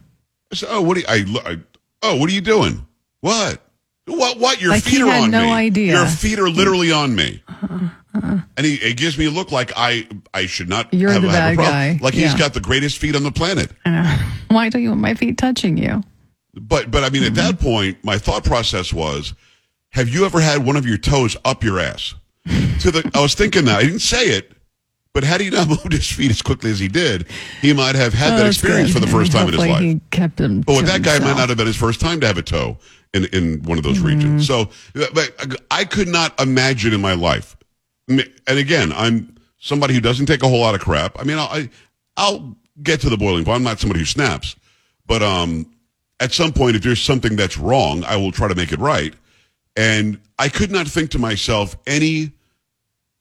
I 0.53 0.55
said, 0.55 0.69
"Oh, 0.71 0.83
what? 0.83 0.99
Are 1.09 1.17
you, 1.17 1.39
I, 1.39 1.51
I 1.53 1.59
oh, 2.03 2.17
what 2.17 2.29
are 2.29 2.33
you 2.35 2.43
doing? 2.43 2.87
What? 3.21 3.63
What? 4.07 4.39
What? 4.39 4.61
Your 4.61 4.71
Like 4.71 4.83
feet 4.83 5.01
are 5.01 5.11
on 5.11 5.31
no 5.31 5.45
me. 5.45 5.53
idea. 5.53 5.95
Your 5.95 6.07
feet 6.07 6.39
are 6.39 6.51
literally 6.51 6.91
on 6.91 7.15
me." 7.15 7.43
Uh-huh, 7.49 7.89
uh-huh. 8.15 8.39
And 8.57 8.67
he 8.67 8.75
it 8.75 8.97
gives 8.97 9.17
me 9.17 9.27
a 9.27 9.31
look 9.31 9.53
like 9.53 9.73
I 9.77 10.09
I 10.35 10.47
should 10.47 10.69
not 10.69 10.93
You're 10.93 11.11
have, 11.13 11.23
the 11.23 11.29
bad 11.29 11.57
guy. 11.57 11.99
Like 12.01 12.15
he's 12.15 12.35
got 12.35 12.55
the 12.55 12.61
greatest 12.61 12.99
feet 12.99 13.15
on 13.15 13.23
the 13.23 13.33
planet. 13.33 13.71
Why 14.49 14.69
don't 14.69 14.83
you 14.83 14.91
want 14.91 15.01
my 15.01 15.15
feet 15.15 15.39
touching 15.39 15.77
you? 15.77 16.03
But 16.55 16.91
but 16.91 17.05
I 17.05 17.11
mean, 17.11 17.23
at 17.23 17.33
mm-hmm. 17.33 17.37
that 17.37 17.61
point, 17.61 18.05
my 18.05 18.19
thought 18.19 18.45
process 18.45 18.93
was, 18.93 19.35
have 19.91 20.09
you 20.09 20.25
ever 20.25 20.41
had 20.41 20.65
one 20.65 20.77
of 20.77 20.87
your 20.87 20.99
toes 20.99 21.37
up 21.45 21.63
your 21.63 21.79
ass? 21.79 22.15
To 22.81 22.91
the 22.91 23.09
I 23.15 23.21
was 23.21 23.35
thinking 23.35 23.67
that 23.67 23.79
I 23.79 23.83
didn't 23.85 24.01
say 24.01 24.31
it, 24.31 24.53
but 25.15 25.23
had 25.23 25.41
he 25.41 25.49
not 25.49 25.69
moved 25.69 25.93
his 25.93 26.11
feet 26.11 26.33
as 26.33 26.43
quickly 26.43 26.73
as 26.73 26.81
he 26.81 26.89
did, 26.89 27.29
he 27.61 27.73
might 27.73 27.95
have 27.95 28.13
had 28.13 28.35
Oh, 28.35 28.37
that 28.39 28.47
experience 28.49 28.93
good. 28.93 29.01
for 29.01 29.07
the 29.07 29.13
first 29.13 29.31
time 29.31 29.47
in 29.47 29.55
his 29.55 29.61
life. 29.61 29.81
He 29.81 30.01
kept 30.11 30.39
them. 30.39 30.63
But 30.63 30.87
that 30.87 31.03
guy, 31.03 31.21
might 31.21 31.37
not 31.37 31.49
have 31.49 31.57
been 31.57 31.69
his 31.69 31.77
first 31.77 32.01
time 32.01 32.21
to 32.21 32.27
have 32.27 32.37
a 32.37 32.43
toe 32.43 32.79
in, 33.15 33.25
in 33.27 33.63
one 33.63 33.79
of 33.79 33.85
those 33.85 34.01
regions. 34.01 34.47
So, 34.47 34.71
but 34.95 35.63
I 35.71 35.85
could 35.85 36.09
not 36.09 36.41
imagine 36.41 36.93
in 36.93 37.01
my 37.01 37.15
life. 37.15 37.57
And 38.09 38.25
again, 38.47 38.93
I'm 38.93 39.37
somebody 39.59 39.95
who 39.95 40.01
doesn't 40.01 40.27
take 40.27 40.43
a 40.43 40.49
whole 40.49 40.61
lot 40.61 40.75
of 40.75 40.81
crap. 40.81 41.19
I 41.21 41.25
mean, 41.25 41.39
I'll, 41.39 41.49
I, 41.49 41.71
I'll 42.17 42.57
get 42.83 43.01
to 43.03 43.11
the 43.11 43.17
boiling 43.17 43.45
point. 43.45 43.57
I'm 43.57 43.63
not 43.63 43.79
somebody 43.79 44.01
who 44.01 44.07
snaps, 44.07 44.57
but 45.07 45.23
um, 45.23 45.67
at 46.21 46.33
some 46.33 46.53
point, 46.53 46.77
if 46.77 46.83
there's 46.83 47.01
something 47.01 47.37
that's 47.37 47.57
wrong, 47.57 48.05
I 48.05 48.17
will 48.17 48.33
try 48.33 48.49
to 48.49 48.55
make 48.55 48.73
it 48.73 48.79
right. 48.79 49.15
And 49.77 50.21
I 50.39 50.49
could 50.49 50.71
not 50.71 50.87
think 50.87 51.11
to 51.11 51.19
myself 51.19 51.77
any 51.87 52.33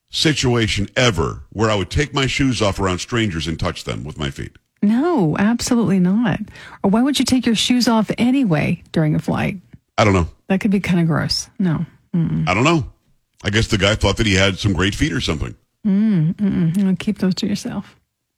situation 0.09 0.89
ever 0.97 1.43
where 1.51 1.69
I 1.69 1.75
would 1.75 1.89
take 1.89 2.13
my 2.13 2.27
shoes 2.27 2.61
off 2.61 2.79
around 2.79 2.99
strangers 2.99 3.47
and 3.47 3.59
touch 3.59 3.85
them 3.85 4.03
with 4.03 4.17
my 4.17 4.29
feet. 4.29 4.57
No, 4.81 5.37
absolutely 5.37 5.99
not. 5.99 6.39
Or 6.83 6.89
why 6.89 7.01
would 7.01 7.19
you 7.19 7.25
take 7.25 7.45
your 7.45 7.55
shoes 7.55 7.87
off 7.87 8.11
anyway 8.17 8.83
during 8.91 9.15
a 9.15 9.19
flight? 9.19 9.57
I 10.01 10.03
don't 10.03 10.13
know. 10.13 10.27
That 10.47 10.61
could 10.61 10.71
be 10.71 10.79
kind 10.79 10.99
of 10.99 11.05
gross. 11.05 11.47
No, 11.59 11.85
I 12.47 12.55
don't 12.55 12.63
know. 12.63 12.91
I 13.43 13.51
guess 13.51 13.67
the 13.67 13.77
guy 13.77 13.93
thought 13.93 14.17
that 14.17 14.25
he 14.25 14.33
had 14.33 14.57
some 14.57 14.73
great 14.73 14.95
feet 14.95 15.13
or 15.13 15.21
something. 15.21 15.55
know, 16.83 16.95
keep 16.97 17.19
those 17.19 17.35
to 17.35 17.47
yourself. 17.47 17.95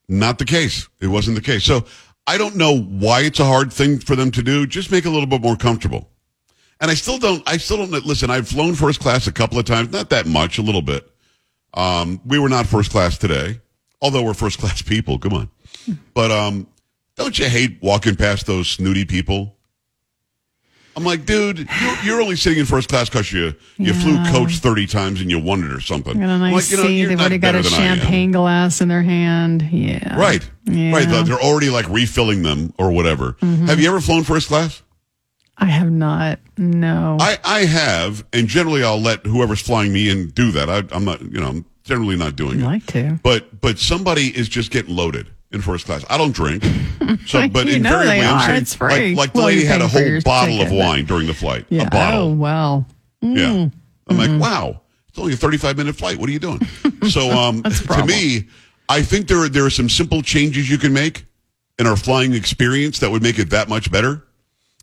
Not 0.09 0.39
the 0.39 0.45
case. 0.45 0.89
It 0.99 1.07
wasn't 1.07 1.37
the 1.37 1.41
case. 1.41 1.63
So 1.63 1.85
I 2.27 2.37
don't 2.37 2.57
know 2.57 2.77
why 2.77 3.21
it's 3.21 3.39
a 3.39 3.45
hard 3.45 3.71
thing 3.71 3.99
for 3.99 4.17
them 4.17 4.29
to 4.31 4.43
do. 4.43 4.67
Just 4.67 4.91
make 4.91 5.05
it 5.05 5.07
a 5.07 5.11
little 5.11 5.25
bit 5.25 5.41
more 5.41 5.55
comfortable. 5.55 6.09
And 6.81 6.91
I 6.91 6.95
still 6.95 7.17
don't, 7.17 7.41
I 7.47 7.55
still 7.55 7.77
don't, 7.77 8.05
listen, 8.05 8.29
I've 8.29 8.49
flown 8.49 8.75
first 8.75 8.99
class 8.99 9.25
a 9.27 9.31
couple 9.31 9.57
of 9.57 9.63
times, 9.63 9.89
not 9.93 10.09
that 10.09 10.25
much, 10.25 10.57
a 10.57 10.61
little 10.61 10.81
bit. 10.81 11.09
Um, 11.75 12.19
we 12.25 12.39
were 12.39 12.49
not 12.49 12.65
first 12.67 12.91
class 12.91 13.17
today, 13.17 13.61
although 14.01 14.23
we're 14.23 14.33
first 14.33 14.59
class 14.59 14.81
people. 14.81 15.17
Come 15.17 15.31
on. 15.31 15.49
But, 16.13 16.29
um, 16.29 16.67
don't 17.15 17.39
you 17.39 17.47
hate 17.47 17.77
walking 17.81 18.17
past 18.17 18.47
those 18.47 18.67
snooty 18.67 19.05
people? 19.05 19.55
I'm 20.95 21.03
like, 21.03 21.25
dude, 21.25 21.67
you're, 21.81 21.95
you're 22.03 22.21
only 22.21 22.35
sitting 22.35 22.59
in 22.59 22.65
first 22.65 22.87
class 22.89 23.09
because 23.09 23.31
you, 23.33 23.53
you 23.77 23.93
flew 23.93 24.15
coach 24.31 24.57
30 24.57 24.85
times 24.87 25.21
and 25.21 25.31
you 25.31 25.39
won 25.39 25.63
it 25.63 25.71
or 25.71 25.79
something. 25.79 26.19
Got 26.19 26.29
a 26.29 26.37
nice 26.37 26.53
like, 26.53 26.71
you 26.71 26.77
know, 26.77 26.87
seat. 26.89 27.05
They've 27.05 27.19
already 27.19 27.37
got 27.39 27.55
a 27.55 27.59
I 27.59 27.61
am. 27.61 27.65
champagne 27.97 28.31
glass 28.31 28.79
in 28.79 28.87
their 28.89 29.01
hand. 29.01 29.63
Yeah. 29.71 30.17
Right. 30.19 30.47
Yeah. 30.65 30.93
Right. 30.93 31.25
They're 31.25 31.41
already 31.41 31.69
like 31.69 31.89
refilling 31.89 32.43
them 32.43 32.73
or 32.77 32.91
whatever. 32.91 33.33
Mm-hmm. 33.41 33.65
Have 33.65 33.79
you 33.79 33.89
ever 33.89 34.01
flown 34.01 34.23
first 34.23 34.49
class? 34.49 34.83
I 35.57 35.65
have 35.65 35.91
not. 35.91 36.39
No. 36.57 37.17
I, 37.19 37.37
I 37.43 37.65
have, 37.65 38.25
and 38.33 38.47
generally 38.47 38.83
I'll 38.83 38.99
let 39.01 39.25
whoever's 39.25 39.61
flying 39.61 39.93
me 39.93 40.09
in 40.09 40.29
do 40.29 40.51
that. 40.51 40.69
I, 40.69 40.83
I'm 40.95 41.05
not, 41.05 41.21
you 41.21 41.39
know, 41.39 41.47
I'm 41.47 41.65
generally 41.83 42.15
not 42.17 42.35
doing 42.35 42.59
I'd 42.59 42.63
it. 42.63 42.65
like 42.65 42.85
to. 42.87 43.19
But 43.23 43.61
but 43.61 43.79
somebody 43.79 44.27
is 44.27 44.49
just 44.49 44.71
getting 44.71 44.95
loaded 44.95 45.29
in 45.53 45.61
first 45.61 45.85
class. 45.85 46.03
I 46.09 46.17
don't 46.17 46.33
drink, 46.33 46.63
so 47.25 47.47
but 47.47 47.67
You 47.67 47.79
know 47.79 47.99
invariably 48.01 48.21
I'm 48.25 48.35
are. 48.35 48.45
saying 48.47 48.61
It's 48.63 48.75
free. 48.75 49.15
like, 49.15 49.17
like 49.17 49.33
the 49.33 49.37
Well, 49.39 49.47
lady 49.47 49.65
had 49.65 49.81
a 49.81 49.87
whole 49.87 50.19
bottle 50.25 50.55
of 50.55 50.67
ticket, 50.67 50.79
but- 50.79 50.85
wine 50.85 51.05
during 51.05 51.27
the 51.27 51.33
flight. 51.33 51.65
yeah. 51.69 51.83
A 51.83 51.89
bottle. 51.89 52.31
Oh, 52.31 52.33
well. 52.33 52.85
Yeah. 53.21 53.69
I'm 54.09 54.17
like, 54.17 54.41
wow, 54.41 54.81
it's 55.07 55.17
only 55.17 55.33
a 55.33 55.37
35 55.37 55.77
minute 55.77 55.95
flight. 55.95 56.17
What 56.17 56.27
are 56.29 56.33
you 56.33 56.39
doing? 56.39 56.59
So, 57.09 57.31
um, 57.31 57.63
to 57.63 58.05
me, 58.05 58.47
I 58.87 59.01
think 59.01 59.27
there 59.27 59.39
are, 59.39 59.49
there 59.49 59.65
are 59.65 59.69
some 59.69 59.89
simple 59.89 60.21
changes 60.21 60.69
you 60.69 60.77
can 60.77 60.93
make 60.93 61.25
in 61.77 61.85
our 61.85 61.97
flying 61.97 62.33
experience 62.33 62.99
that 62.99 63.11
would 63.11 63.21
make 63.21 63.39
it 63.39 63.49
that 63.49 63.67
much 63.67 63.91
better. 63.91 64.23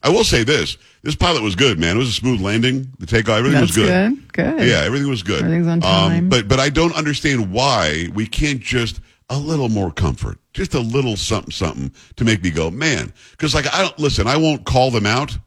I 0.03 0.11
will 0.11 0.25
say 0.25 0.45
this: 0.45 0.77
this 1.03 1.15
pilot 1.15 1.43
was 1.43 1.55
good, 1.57 1.79
man. 1.79 1.97
It 1.97 1.99
was 1.99 2.09
a 2.11 2.13
smooth 2.13 2.43
landing. 2.43 2.89
The 2.99 3.07
takeoff, 3.07 3.39
everything 3.39 3.61
That's 3.61 3.75
was 3.75 3.87
good. 3.87 4.17
good. 4.33 4.33
Good. 4.59 4.69
Yeah, 4.69 4.81
everything 4.85 5.09
was 5.09 5.23
good. 5.23 5.43
Everything's 5.43 5.67
on 5.67 5.73
Um, 5.79 5.81
time. 5.83 6.29
but 6.29 6.47
but 6.47 6.61
I 6.61 6.69
don't 6.69 6.95
understand 6.95 7.51
why 7.53 8.09
we 8.15 8.27
can't 8.27 8.61
just 8.61 9.01
a 9.31 9.39
little 9.39 9.69
more 9.71 9.91
comfort, 9.91 10.39
just 10.53 10.75
a 10.75 10.81
little 10.81 11.17
something 11.17 11.51
something 11.53 11.93
to 12.17 12.25
make 12.25 12.43
me 12.43 12.51
go, 12.51 12.71
man. 12.71 13.13
Because 13.31 13.55
like 13.55 13.73
I 13.73 13.81
don't 13.83 13.99
listen, 13.99 14.27
I 14.27 14.37
won't 14.37 14.65
call 14.67 14.91
them 14.91 15.07
out. 15.07 15.39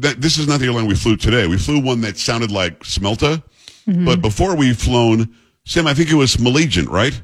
Th- 0.00 0.16
this 0.16 0.38
is 0.38 0.48
not 0.48 0.58
the 0.60 0.66
airline 0.66 0.86
we 0.86 0.94
flew 0.94 1.16
today. 1.16 1.46
We 1.46 1.58
flew 1.58 1.80
one 1.80 2.00
that 2.00 2.16
sounded 2.18 2.50
like 2.50 2.80
Smelta, 2.80 3.42
Mm-hmm. 3.86 4.04
but 4.04 4.20
before 4.20 4.56
we 4.56 4.72
flown, 4.74 5.34
Sam, 5.64 5.86
I 5.86 5.94
think 5.94 6.10
it 6.10 6.14
was 6.14 6.36
Allegiant, 6.36 6.88
right? 6.90 7.20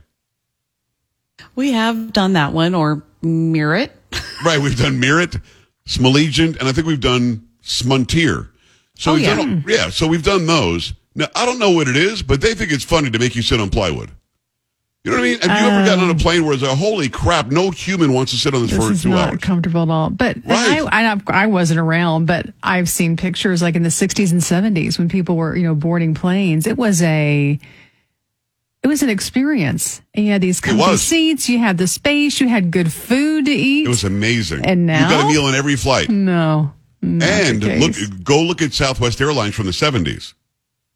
We 1.54 1.72
have 1.72 2.12
done 2.12 2.32
that 2.32 2.52
one 2.52 2.74
or 2.74 3.02
Merit. 3.22 3.92
Right. 4.44 4.58
We've 4.60 4.76
done 4.78 5.00
Merit, 5.00 5.36
Smalegiant, 5.88 6.58
and 6.58 6.68
I 6.68 6.72
think 6.72 6.86
we've 6.86 7.00
done 7.00 7.48
Smuntier. 7.62 8.50
So 8.94 9.12
Oh, 9.12 9.14
we've 9.14 9.24
yeah. 9.24 9.34
done, 9.36 9.64
yeah. 9.66 9.88
So 9.88 10.06
we've 10.06 10.22
done 10.22 10.44
those. 10.46 10.92
Now 11.14 11.26
I 11.34 11.46
don't 11.46 11.58
know 11.58 11.70
what 11.70 11.88
it 11.88 11.96
is, 11.96 12.22
but 12.22 12.40
they 12.42 12.54
think 12.54 12.70
it's 12.70 12.84
funny 12.84 13.10
to 13.10 13.18
make 13.18 13.34
you 13.34 13.40
sit 13.42 13.60
on 13.60 13.70
plywood. 13.70 14.10
You 15.06 15.12
know 15.12 15.18
what 15.18 15.24
I 15.24 15.30
mean? 15.30 15.40
Have 15.40 15.60
you 15.62 15.68
ever 15.68 15.86
gotten 15.86 16.02
on 16.04 16.10
a 16.10 16.18
plane 16.18 16.44
where 16.44 16.54
it's 16.54 16.64
like, 16.64 16.76
holy 16.76 17.08
crap, 17.08 17.46
no 17.46 17.70
human 17.70 18.12
wants 18.12 18.32
to 18.32 18.38
sit 18.38 18.54
on 18.54 18.62
this, 18.62 18.72
Um, 18.72 18.78
This 18.78 18.86
for 18.88 18.92
is 18.92 19.02
two 19.04 19.10
not 19.10 19.28
hours? 19.34 19.38
comfortable 19.40 19.82
at 19.82 19.88
all. 19.88 20.10
But 20.10 20.36
Right. 20.44 20.82
I, 20.90 21.12
I, 21.12 21.20
I 21.28 21.46
wasn't 21.46 21.78
around, 21.78 22.26
but 22.26 22.46
I've 22.60 22.88
seen 22.88 23.16
pictures 23.16 23.62
like 23.62 23.76
in 23.76 23.84
the 23.84 23.88
60s 23.88 24.32
and 24.32 24.40
70s 24.40 24.98
when 24.98 25.08
people 25.08 25.36
were, 25.36 25.54
you 25.56 25.62
know, 25.62 25.76
boarding 25.76 26.14
planes. 26.14 26.66
It 26.66 26.76
was 26.76 27.02
a, 27.02 27.56
it 28.82 28.88
was 28.88 29.02
an 29.04 29.08
experience. 29.08 30.02
And 30.12 30.26
you 30.26 30.32
had 30.32 30.40
these 30.40 30.60
comfy 30.60 30.96
seats, 30.96 31.48
you 31.48 31.60
had 31.60 31.78
the 31.78 31.86
space, 31.86 32.40
you 32.40 32.48
had 32.48 32.72
good 32.72 32.92
food 32.92 33.44
to 33.44 33.52
eat. 33.52 33.86
It 33.86 33.88
was 33.88 34.02
amazing. 34.02 34.66
And 34.66 34.86
now 34.86 35.08
you 35.08 35.14
got 35.16 35.24
a 35.24 35.28
meal 35.32 35.44
on 35.44 35.54
every 35.54 35.76
flight. 35.76 36.08
no. 36.10 36.72
and 37.00 37.62
look, 37.62 37.94
go 38.24 38.42
look 38.42 38.60
at 38.60 38.72
Southwest 38.72 39.20
Airlines 39.20 39.54
from 39.54 39.66
the 39.66 39.72
seventies. 39.72 40.34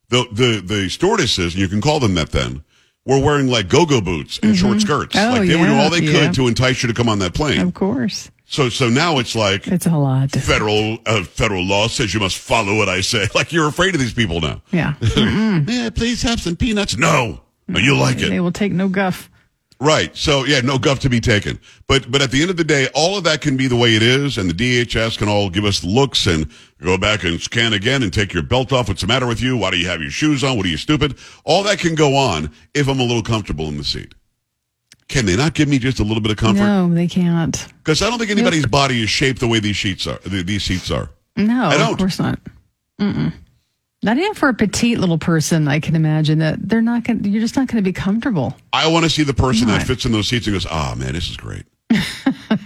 The 0.09 0.27
the 0.33 0.61
the 0.61 0.89
stewardesses, 0.89 1.55
and 1.55 1.61
you 1.61 1.69
can 1.69 1.81
call 1.81 2.01
them 2.01 2.15
that 2.15 2.33
then, 2.33 2.65
were 3.07 3.19
wearing 3.19 3.49
like 3.49 3.69
go-go 3.69 4.01
boots 4.01 4.39
and 4.43 4.57
short 4.57 4.81
skirts. 4.81 5.17
Oh, 5.17 5.31
like 5.31 5.49
they 5.49 5.57
were 5.57 5.65
doing 5.65 5.77
yeah, 5.77 5.83
all 5.83 5.91
they 5.91 6.01
yeah. 6.03 6.27
could 6.27 6.35
to 6.35 6.49
entice 6.49 6.83
you 6.83 6.89
to 6.89 6.95
come 6.95 7.09
on 7.09 7.19
that 7.21 7.35
plane. 7.35 7.61
Of 7.61 7.75
course. 7.75 8.31
So 8.47 8.69
so 8.69 8.89
now 8.89 9.19
it's 9.19 9.37
like 9.37 9.69
It's 9.69 9.87
a 9.87 9.97
lot. 9.97 10.33
federal 10.33 10.99
uh, 11.07 11.23
federal 11.23 11.65
law 11.65 11.87
says 11.87 12.13
you 12.13 12.21
must 12.21 12.37
follow 12.37 12.77
what 12.77 12.89
I 12.89 13.01
say. 13.01 13.29
Like 13.35 13.53
you're 13.53 13.69
afraid 13.69 13.95
of 13.95 14.01
these 14.01 14.13
people 14.13 14.41
now. 14.41 14.61
Yeah. 14.73 14.95
yeah, 15.17 15.91
please 15.91 16.23
have 16.23 16.41
some 16.41 16.57
peanuts. 16.57 16.97
No, 16.97 17.41
no 17.69 17.79
you 17.79 17.97
like 17.97 18.21
it. 18.21 18.29
They 18.29 18.41
will 18.41 18.53
take 18.53 18.73
no 18.73 18.89
guff. 18.89 19.31
Right. 19.81 20.15
So 20.15 20.45
yeah, 20.45 20.61
no 20.61 20.79
guff 20.79 20.99
to 21.01 21.09
be 21.09 21.21
taken. 21.21 21.59
But 21.87 22.11
but 22.11 22.21
at 22.21 22.31
the 22.31 22.43
end 22.43 22.51
of 22.51 22.59
the 22.59 22.65
day, 22.65 22.89
all 22.95 23.17
of 23.17 23.25
that 23.25 23.41
can 23.41 23.57
be 23.57 23.67
the 23.67 23.77
way 23.77 23.95
it 23.95 24.03
is, 24.03 24.37
and 24.37 24.51
the 24.51 24.55
DHS 24.55 25.17
can 25.17 25.29
all 25.29 25.49
give 25.49 25.65
us 25.65 25.83
looks 25.83 26.27
and 26.27 26.51
go 26.83 26.99
back 26.99 27.25
and 27.25 27.41
scan 27.41 27.73
again 27.73 28.03
and 28.03 28.13
take 28.13 28.35
your 28.35 28.43
belt 28.43 28.73
off. 28.73 28.89
What's 28.89 29.01
the 29.01 29.07
matter 29.07 29.27
with 29.27 29.41
you? 29.41 29.57
Why 29.57 29.71
do 29.71 29.79
you 29.79 29.89
have 29.89 30.03
your 30.03 30.11
shoes 30.11 30.45
on? 30.45 30.59
What 30.59 30.67
are 30.67 30.69
you 30.69 30.77
stupid? 30.77 31.17
All 31.45 31.63
that 31.63 31.79
can 31.79 31.95
go 31.95 32.15
on 32.15 32.53
if 32.75 32.89
I'm 32.89 33.01
a 33.01 33.05
little 33.05 33.23
comfortable 33.23 33.69
in 33.69 33.79
the 33.79 33.85
seat. 33.85 34.15
Can 35.09 35.25
they 35.27 35.35
not 35.35 35.55
give 35.55 35.69
me 35.69 35.79
just 35.79 35.99
a 35.99 36.05
little 36.05 36.21
bit 36.23 36.31
of 36.31 36.37
comfort? 36.37 36.61
No, 36.63 36.93
they 36.93 37.09
can't. 37.09 37.67
Because 37.79 38.01
I 38.03 38.09
don't 38.11 38.19
think 38.19 38.31
anybody's 38.31 38.67
body 38.67 39.03
is 39.03 39.09
shaped 39.11 39.41
the 39.41 39.49
way 39.49 39.59
these 39.61 39.77
sheets 39.77 40.07
are. 40.07 40.19
These 40.19 40.63
seats 40.63 40.91
are. 40.91 41.11
No, 41.37 41.65
I 41.65 41.79
don't. 41.79 41.93
of 41.93 41.99
course 41.99 42.19
not. 42.21 42.39
Mm-mm. 43.01 43.33
Not 44.03 44.17
even 44.17 44.33
for 44.35 44.49
a 44.49 44.55
petite 44.55 44.99
little 44.99 45.19
person. 45.19 45.69
I 45.69 45.79
can 45.79 45.95
imagine 45.95 46.39
that 46.39 46.57
they're 46.67 46.81
not 46.81 47.05
going. 47.05 47.23
You're 47.25 47.43
just 47.43 47.57
not 47.57 47.69
going 47.69 47.83
to 47.83 47.87
be 47.87 47.93
comfortable. 47.93 48.57
I 48.73 48.89
want 48.89 49.05
to 49.05 49.11
see 49.11 49.25
the 49.25 49.35
person 49.35 49.69
that 49.69 49.87
fits 49.87 50.07
in 50.07 50.13
those 50.13 50.29
seats 50.29 50.47
and 50.47 50.55
goes, 50.55 50.67
"Ah, 50.71 50.95
man, 50.97 51.13
this 51.13 51.29
is 51.29 51.37
great." 51.37 51.65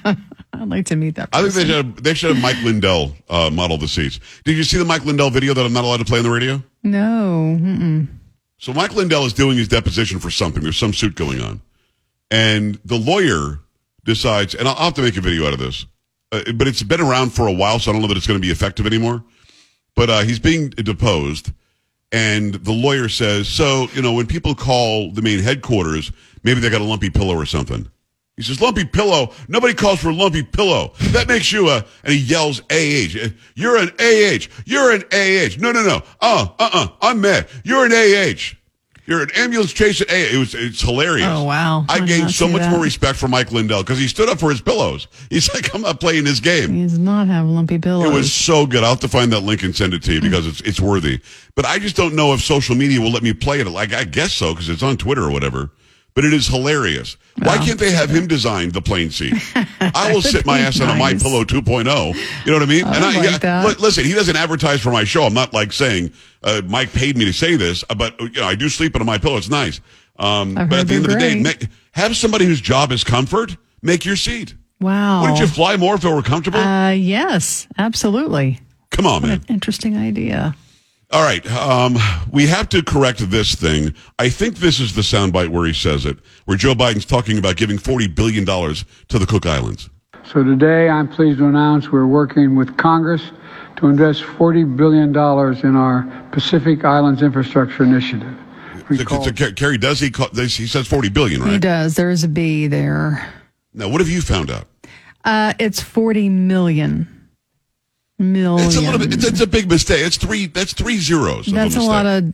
I'd 0.04 0.68
like 0.68 0.86
to 0.86 0.96
meet 0.96 1.16
that. 1.16 1.30
I 1.32 1.42
think 1.42 1.54
they 1.54 1.64
should 1.64 1.70
have, 1.70 2.02
they 2.02 2.14
should 2.14 2.34
have 2.34 2.42
Mike 2.42 2.62
Lindell 2.62 3.16
uh, 3.28 3.50
model 3.50 3.76
the 3.78 3.88
seats. 3.88 4.20
Did 4.44 4.56
you 4.56 4.62
see 4.62 4.78
the 4.78 4.84
Mike 4.84 5.04
Lindell 5.04 5.30
video 5.30 5.54
that 5.54 5.66
I'm 5.66 5.72
not 5.72 5.84
allowed 5.84 5.98
to 5.98 6.04
play 6.04 6.18
on 6.18 6.24
the 6.24 6.30
radio? 6.30 6.62
No. 6.84 7.58
Mm-mm. 7.60 8.06
So 8.58 8.72
Mike 8.72 8.94
Lindell 8.94 9.26
is 9.26 9.32
doing 9.32 9.58
his 9.58 9.66
deposition 9.66 10.20
for 10.20 10.30
something. 10.30 10.62
There's 10.62 10.78
some 10.78 10.92
suit 10.92 11.16
going 11.16 11.40
on, 11.40 11.60
and 12.30 12.78
the 12.84 12.96
lawyer 12.96 13.58
decides, 14.04 14.54
and 14.54 14.68
I'll, 14.68 14.74
I'll 14.76 14.84
have 14.86 14.94
to 14.94 15.02
make 15.02 15.16
a 15.16 15.20
video 15.20 15.46
out 15.48 15.52
of 15.52 15.58
this, 15.58 15.84
uh, 16.30 16.52
but 16.54 16.68
it's 16.68 16.82
been 16.84 17.00
around 17.00 17.30
for 17.30 17.48
a 17.48 17.52
while, 17.52 17.80
so 17.80 17.90
I 17.90 17.94
don't 17.94 18.02
know 18.02 18.08
that 18.08 18.16
it's 18.16 18.26
going 18.26 18.40
to 18.40 18.46
be 18.46 18.52
effective 18.52 18.86
anymore. 18.86 19.24
But 19.96 20.10
uh, 20.10 20.20
he's 20.22 20.38
being 20.38 20.70
deposed, 20.70 21.52
and 22.10 22.54
the 22.54 22.72
lawyer 22.72 23.08
says, 23.08 23.48
"So 23.48 23.88
you 23.94 24.02
know, 24.02 24.12
when 24.12 24.26
people 24.26 24.54
call 24.54 25.12
the 25.12 25.22
main 25.22 25.40
headquarters, 25.40 26.10
maybe 26.42 26.60
they 26.60 26.70
got 26.70 26.80
a 26.80 26.84
lumpy 26.84 27.10
pillow 27.10 27.34
or 27.34 27.46
something." 27.46 27.88
He 28.36 28.42
says, 28.42 28.60
"Lumpy 28.60 28.84
pillow. 28.84 29.32
Nobody 29.46 29.74
calls 29.74 30.00
for 30.00 30.10
a 30.10 30.14
lumpy 30.14 30.42
pillow. 30.42 30.92
That 31.12 31.28
makes 31.28 31.52
you 31.52 31.68
a." 31.70 31.84
And 32.02 32.12
he 32.12 32.18
yells, 32.18 32.60
"AH. 32.70 33.32
You're 33.54 33.76
an 33.76 33.90
AH. 34.00 34.48
You're 34.64 34.92
an 34.92 35.04
AH. 35.12 35.60
No, 35.60 35.70
no, 35.70 35.82
no. 35.84 36.02
Uh, 36.20 36.48
uh, 36.58 36.70
uh. 36.72 36.88
I'm 37.00 37.20
mad. 37.20 37.48
You're 37.62 37.86
an 37.86 37.92
AH. 37.92 38.56
You're 39.06 39.22
an 39.22 39.30
ambulance 39.34 39.72
chasing 39.72 40.06
AH." 40.08 40.34
It 40.34 40.38
was. 40.38 40.54
It's 40.54 40.80
hilarious. 40.80 41.28
Oh, 41.28 41.44
wow. 41.44 41.84
I 41.88 41.96
I 41.96 42.00
gained 42.00 42.30
so 42.30 42.48
much 42.48 42.62
that. 42.62 42.70
more 42.70 42.82
respect 42.82 43.18
for 43.18 43.28
Mike 43.28 43.52
Lindell 43.52 43.82
because 43.82 43.98
he 43.98 44.08
stood 44.08 44.28
up 44.28 44.38
for 44.38 44.50
his 44.50 44.60
pillows. 44.60 45.08
He's 45.30 45.52
like, 45.52 45.74
"I'm 45.74 45.82
not 45.82 46.00
playing 46.00 46.24
this 46.24 46.40
game." 46.40 46.72
He 46.74 46.82
does 46.82 46.98
not 46.98 47.26
have 47.28 47.46
lumpy 47.46 47.78
pillows. 47.78 48.10
It 48.10 48.12
was 48.12 48.32
so 48.32 48.66
good. 48.66 48.82
I'll 48.82 48.90
have 48.90 49.00
to 49.00 49.08
find 49.08 49.32
that 49.32 49.40
link 49.40 49.62
and 49.62 49.74
send 49.74 49.94
it 49.94 50.02
to 50.04 50.12
you 50.12 50.20
because 50.20 50.46
it's 50.46 50.60
it's 50.62 50.80
worthy. 50.80 51.20
But 51.54 51.66
I 51.66 51.78
just 51.78 51.96
don't 51.96 52.14
know 52.14 52.32
if 52.34 52.40
social 52.40 52.74
media 52.74 53.00
will 53.00 53.12
let 53.12 53.22
me 53.22 53.32
play 53.32 53.60
it. 53.60 53.66
Like 53.66 53.92
I 53.92 54.04
guess 54.04 54.32
so 54.32 54.52
because 54.52 54.68
it's 54.68 54.82
on 54.82 54.96
Twitter 54.96 55.22
or 55.22 55.30
whatever. 55.30 55.70
But 56.14 56.24
it 56.24 56.32
is 56.32 56.46
hilarious. 56.46 57.16
Why 57.42 57.58
can't 57.58 57.78
they 57.78 57.90
have 57.90 58.08
him 58.08 58.28
design 58.28 58.70
the 58.70 58.80
plane 58.80 59.10
seat? 59.10 59.34
I 59.80 60.12
will 60.12 60.22
sit 60.22 60.46
my 60.46 60.60
ass 60.60 60.80
on 60.80 60.88
a 60.88 60.94
My. 60.94 61.14
Pillow 61.14 61.44
2.0. 61.44 61.84
You 62.46 62.52
know 62.52 62.58
what 62.58 62.62
I 62.62 62.66
mean? 62.66 62.84
I 62.84 63.16
would 63.16 63.42
like 63.42 63.42
li- 63.42 63.82
listen, 63.82 64.04
he 64.04 64.12
doesn't 64.12 64.36
advertise 64.36 64.80
for 64.80 64.92
my 64.92 65.02
show. 65.02 65.24
I'm 65.24 65.34
not 65.34 65.52
like 65.52 65.72
saying 65.72 66.12
uh, 66.44 66.62
Mike 66.66 66.92
paid 66.92 67.16
me 67.16 67.24
to 67.24 67.32
say 67.32 67.56
this, 67.56 67.82
uh, 67.90 67.94
but 67.96 68.18
you 68.20 68.30
know 68.40 68.44
I 68.46 68.54
do 68.54 68.68
sleep 68.68 68.94
on 68.94 69.02
a 69.02 69.04
My 69.04 69.18
Pillow. 69.18 69.36
It's 69.36 69.48
nice. 69.50 69.80
Um, 70.16 70.54
but 70.54 70.72
at 70.72 70.86
the 70.86 70.94
end 70.94 71.06
of 71.06 71.10
the 71.10 71.18
day, 71.18 71.40
make, 71.40 71.66
have 71.92 72.16
somebody 72.16 72.44
whose 72.44 72.60
job 72.60 72.92
is 72.92 73.02
comfort 73.02 73.56
make 73.82 74.04
your 74.04 74.16
seat. 74.16 74.54
wow. 74.80 75.22
Wouldn't 75.22 75.40
you 75.40 75.46
fly 75.48 75.76
more 75.76 75.96
if 75.96 76.04
it 76.04 76.08
were 76.10 76.22
comfortable? 76.22 76.60
Uh, 76.60 76.90
yes, 76.90 77.66
absolutely. 77.76 78.60
Come 78.90 79.06
on, 79.06 79.22
man. 79.22 79.44
Interesting 79.48 79.96
idea. 79.96 80.54
All 81.14 81.22
right. 81.22 81.48
Um, 81.52 81.96
we 82.32 82.48
have 82.48 82.68
to 82.70 82.82
correct 82.82 83.30
this 83.30 83.54
thing. 83.54 83.94
I 84.18 84.28
think 84.28 84.56
this 84.56 84.80
is 84.80 84.96
the 84.96 85.02
soundbite 85.02 85.48
where 85.48 85.64
he 85.64 85.72
says 85.72 86.06
it, 86.06 86.18
where 86.46 86.56
Joe 86.56 86.74
Biden's 86.74 87.04
talking 87.04 87.38
about 87.38 87.56
giving 87.56 87.78
$40 87.78 88.12
billion 88.12 88.44
to 88.44 89.18
the 89.20 89.24
Cook 89.24 89.46
Islands. 89.46 89.88
So 90.24 90.42
today, 90.42 90.88
I'm 90.88 91.06
pleased 91.06 91.38
to 91.38 91.46
announce 91.46 91.92
we're 91.92 92.06
working 92.08 92.56
with 92.56 92.76
Congress 92.78 93.22
to 93.76 93.86
invest 93.86 94.22
$40 94.22 94.76
billion 94.76 95.10
in 95.10 95.76
our 95.76 96.28
Pacific 96.32 96.84
Islands 96.84 97.22
Infrastructure 97.22 97.84
Initiative. 97.84 98.36
So, 98.72 98.84
Recall- 98.88 99.24
so, 99.24 99.32
Car- 99.32 99.52
Carrie, 99.52 99.78
does 99.78 100.00
he, 100.00 100.10
call, 100.10 100.30
this, 100.32 100.56
he 100.56 100.66
says 100.66 100.88
$40 100.88 101.14
billion, 101.14 101.42
He 101.42 101.48
right? 101.52 101.60
does. 101.60 101.94
There 101.94 102.10
is 102.10 102.24
a 102.24 102.28
B 102.28 102.66
there. 102.66 103.32
Now, 103.72 103.88
what 103.88 104.00
have 104.00 104.08
you 104.08 104.20
found 104.20 104.50
out? 104.50 104.66
Uh, 105.24 105.54
it's 105.60 105.80
40 105.80 106.28
million. 106.28 107.13
Million. 108.18 108.66
It's 108.66 108.76
a 108.76 108.80
little 108.80 108.98
bit, 108.98 109.12
it's, 109.12 109.24
it's 109.24 109.40
a 109.40 109.46
big 109.46 109.68
mistake. 109.68 110.06
It's 110.06 110.16
three, 110.16 110.46
that's 110.46 110.72
three 110.72 110.98
zeros. 110.98 111.46
That's 111.46 111.74
a 111.74 111.78
mistake. 111.78 111.88
lot 111.88 112.06
of. 112.06 112.32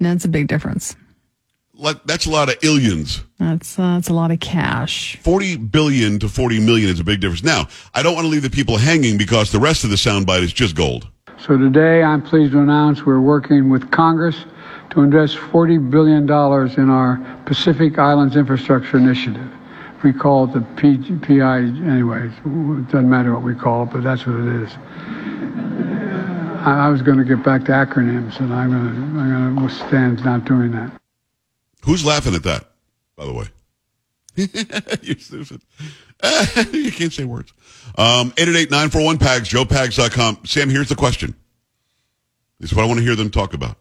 That's 0.00 0.24
a 0.24 0.28
big 0.28 0.48
difference. 0.48 0.96
Like, 1.74 2.04
That's 2.04 2.26
a 2.26 2.30
lot 2.30 2.50
of 2.50 2.58
illions. 2.60 3.22
That's 3.38 3.78
uh, 3.78 3.94
that's 3.94 4.10
a 4.10 4.12
lot 4.12 4.30
of 4.30 4.40
cash. 4.40 5.16
40 5.22 5.56
billion 5.56 6.18
to 6.18 6.28
40 6.28 6.60
million 6.60 6.90
is 6.90 7.00
a 7.00 7.04
big 7.04 7.20
difference. 7.20 7.42
Now, 7.42 7.68
I 7.94 8.02
don't 8.02 8.14
want 8.14 8.26
to 8.26 8.28
leave 8.28 8.42
the 8.42 8.50
people 8.50 8.76
hanging 8.76 9.16
because 9.16 9.50
the 9.50 9.58
rest 9.58 9.82
of 9.82 9.88
the 9.88 9.96
soundbite 9.96 10.42
is 10.42 10.52
just 10.52 10.76
gold. 10.76 11.08
So 11.38 11.56
today, 11.56 12.02
I'm 12.02 12.20
pleased 12.20 12.52
to 12.52 12.60
announce 12.60 13.06
we're 13.06 13.20
working 13.20 13.70
with 13.70 13.90
Congress 13.90 14.44
to 14.90 15.00
invest 15.00 15.36
$40 15.36 15.90
billion 15.90 16.24
in 16.24 16.90
our 16.90 17.42
Pacific 17.46 17.98
Islands 17.98 18.36
Infrastructure 18.36 18.98
Initiative. 18.98 19.50
We 20.02 20.12
call 20.12 20.44
it 20.44 20.54
the 20.54 20.62
P- 20.76 20.96
PI, 20.96 21.58
anyways. 21.58 22.32
It 22.32 22.86
doesn't 22.90 23.10
matter 23.10 23.34
what 23.34 23.42
we 23.42 23.54
call 23.54 23.82
it, 23.82 23.90
but 23.92 24.02
that's 24.02 24.26
what 24.26 24.36
it 24.36 24.62
is. 24.62 24.72
I, 26.60 26.86
I 26.86 26.88
was 26.88 27.02
going 27.02 27.18
to 27.18 27.24
get 27.24 27.42
back 27.42 27.64
to 27.66 27.72
acronyms, 27.72 28.40
and 28.40 28.52
I'm 28.52 28.70
going 29.56 29.68
to 29.68 29.74
stand 29.74 30.24
not 30.24 30.44
doing 30.44 30.72
that. 30.72 30.90
Who's 31.84 32.04
laughing 32.04 32.34
at 32.34 32.42
that, 32.44 32.70
by 33.16 33.26
the 33.26 33.32
way? 33.32 33.46
You're 35.02 35.18
stupid. 35.18 35.62
you 36.72 36.92
can't 36.92 37.12
say 37.12 37.24
words. 37.24 37.52
Um, 37.96 38.32
888-941-PAGS, 38.32 39.48
joepags.com. 39.48 40.40
Sam, 40.44 40.70
here's 40.70 40.88
the 40.88 40.96
question. 40.96 41.34
This 42.58 42.70
is 42.70 42.76
what 42.76 42.84
I 42.84 42.86
want 42.86 42.98
to 42.98 43.04
hear 43.04 43.16
them 43.16 43.30
talk 43.30 43.54
about. 43.54 43.76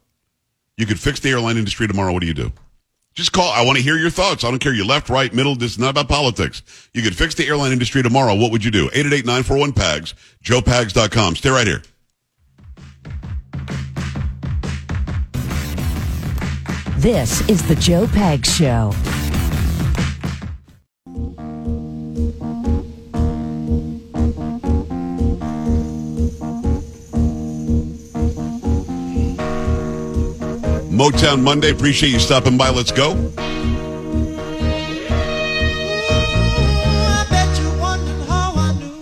You 0.78 0.86
could 0.86 1.00
fix 1.00 1.20
the 1.20 1.30
airline 1.30 1.58
industry 1.58 1.88
tomorrow. 1.88 2.14
What 2.14 2.22
do 2.22 2.28
you 2.28 2.34
do? 2.34 2.52
Just 3.16 3.34
call. 3.34 3.52
I 3.52 3.66
want 3.66 3.78
to 3.78 3.84
hear 3.84 3.98
your 3.98 4.10
thoughts. 4.10 4.44
I 4.44 4.50
don't 4.50 4.60
care. 4.60 4.74
You 4.74 4.86
left, 4.86 5.10
right, 5.10 5.34
middle. 5.34 5.56
This 5.56 5.72
is 5.72 5.80
not 5.80 5.90
about 5.90 6.08
politics. 6.08 6.64
You 6.94 7.02
could 7.02 7.16
fix 7.16 7.36
the 7.36 7.46
airline 7.48 7.72
industry 7.72 8.02
tomorrow. 8.02 8.36
What 8.36 8.52
would 8.52 8.64
you 8.64 8.72
do? 8.72 8.90
888-941-PAGS, 8.90 10.14
joepags.com. 10.44 11.36
Stay 11.36 11.50
right 11.50 11.68
here. 11.68 11.82
This 16.98 17.48
is 17.50 17.66
the 17.68 17.76
Joe 17.76 18.06
Pags 18.08 18.58
Show. 18.58 18.92
Motown 31.00 31.42
Monday. 31.42 31.72
Appreciate 31.72 32.10
you 32.10 32.20
stopping 32.20 32.58
by. 32.58 32.70
Let's 32.70 32.92
go. 32.92 33.12
I 33.38 33.42
bet 37.30 37.58
you 37.58 37.70
wondered 37.80 38.22
how 38.28 38.52
I 38.58 38.74
knew 38.78 39.00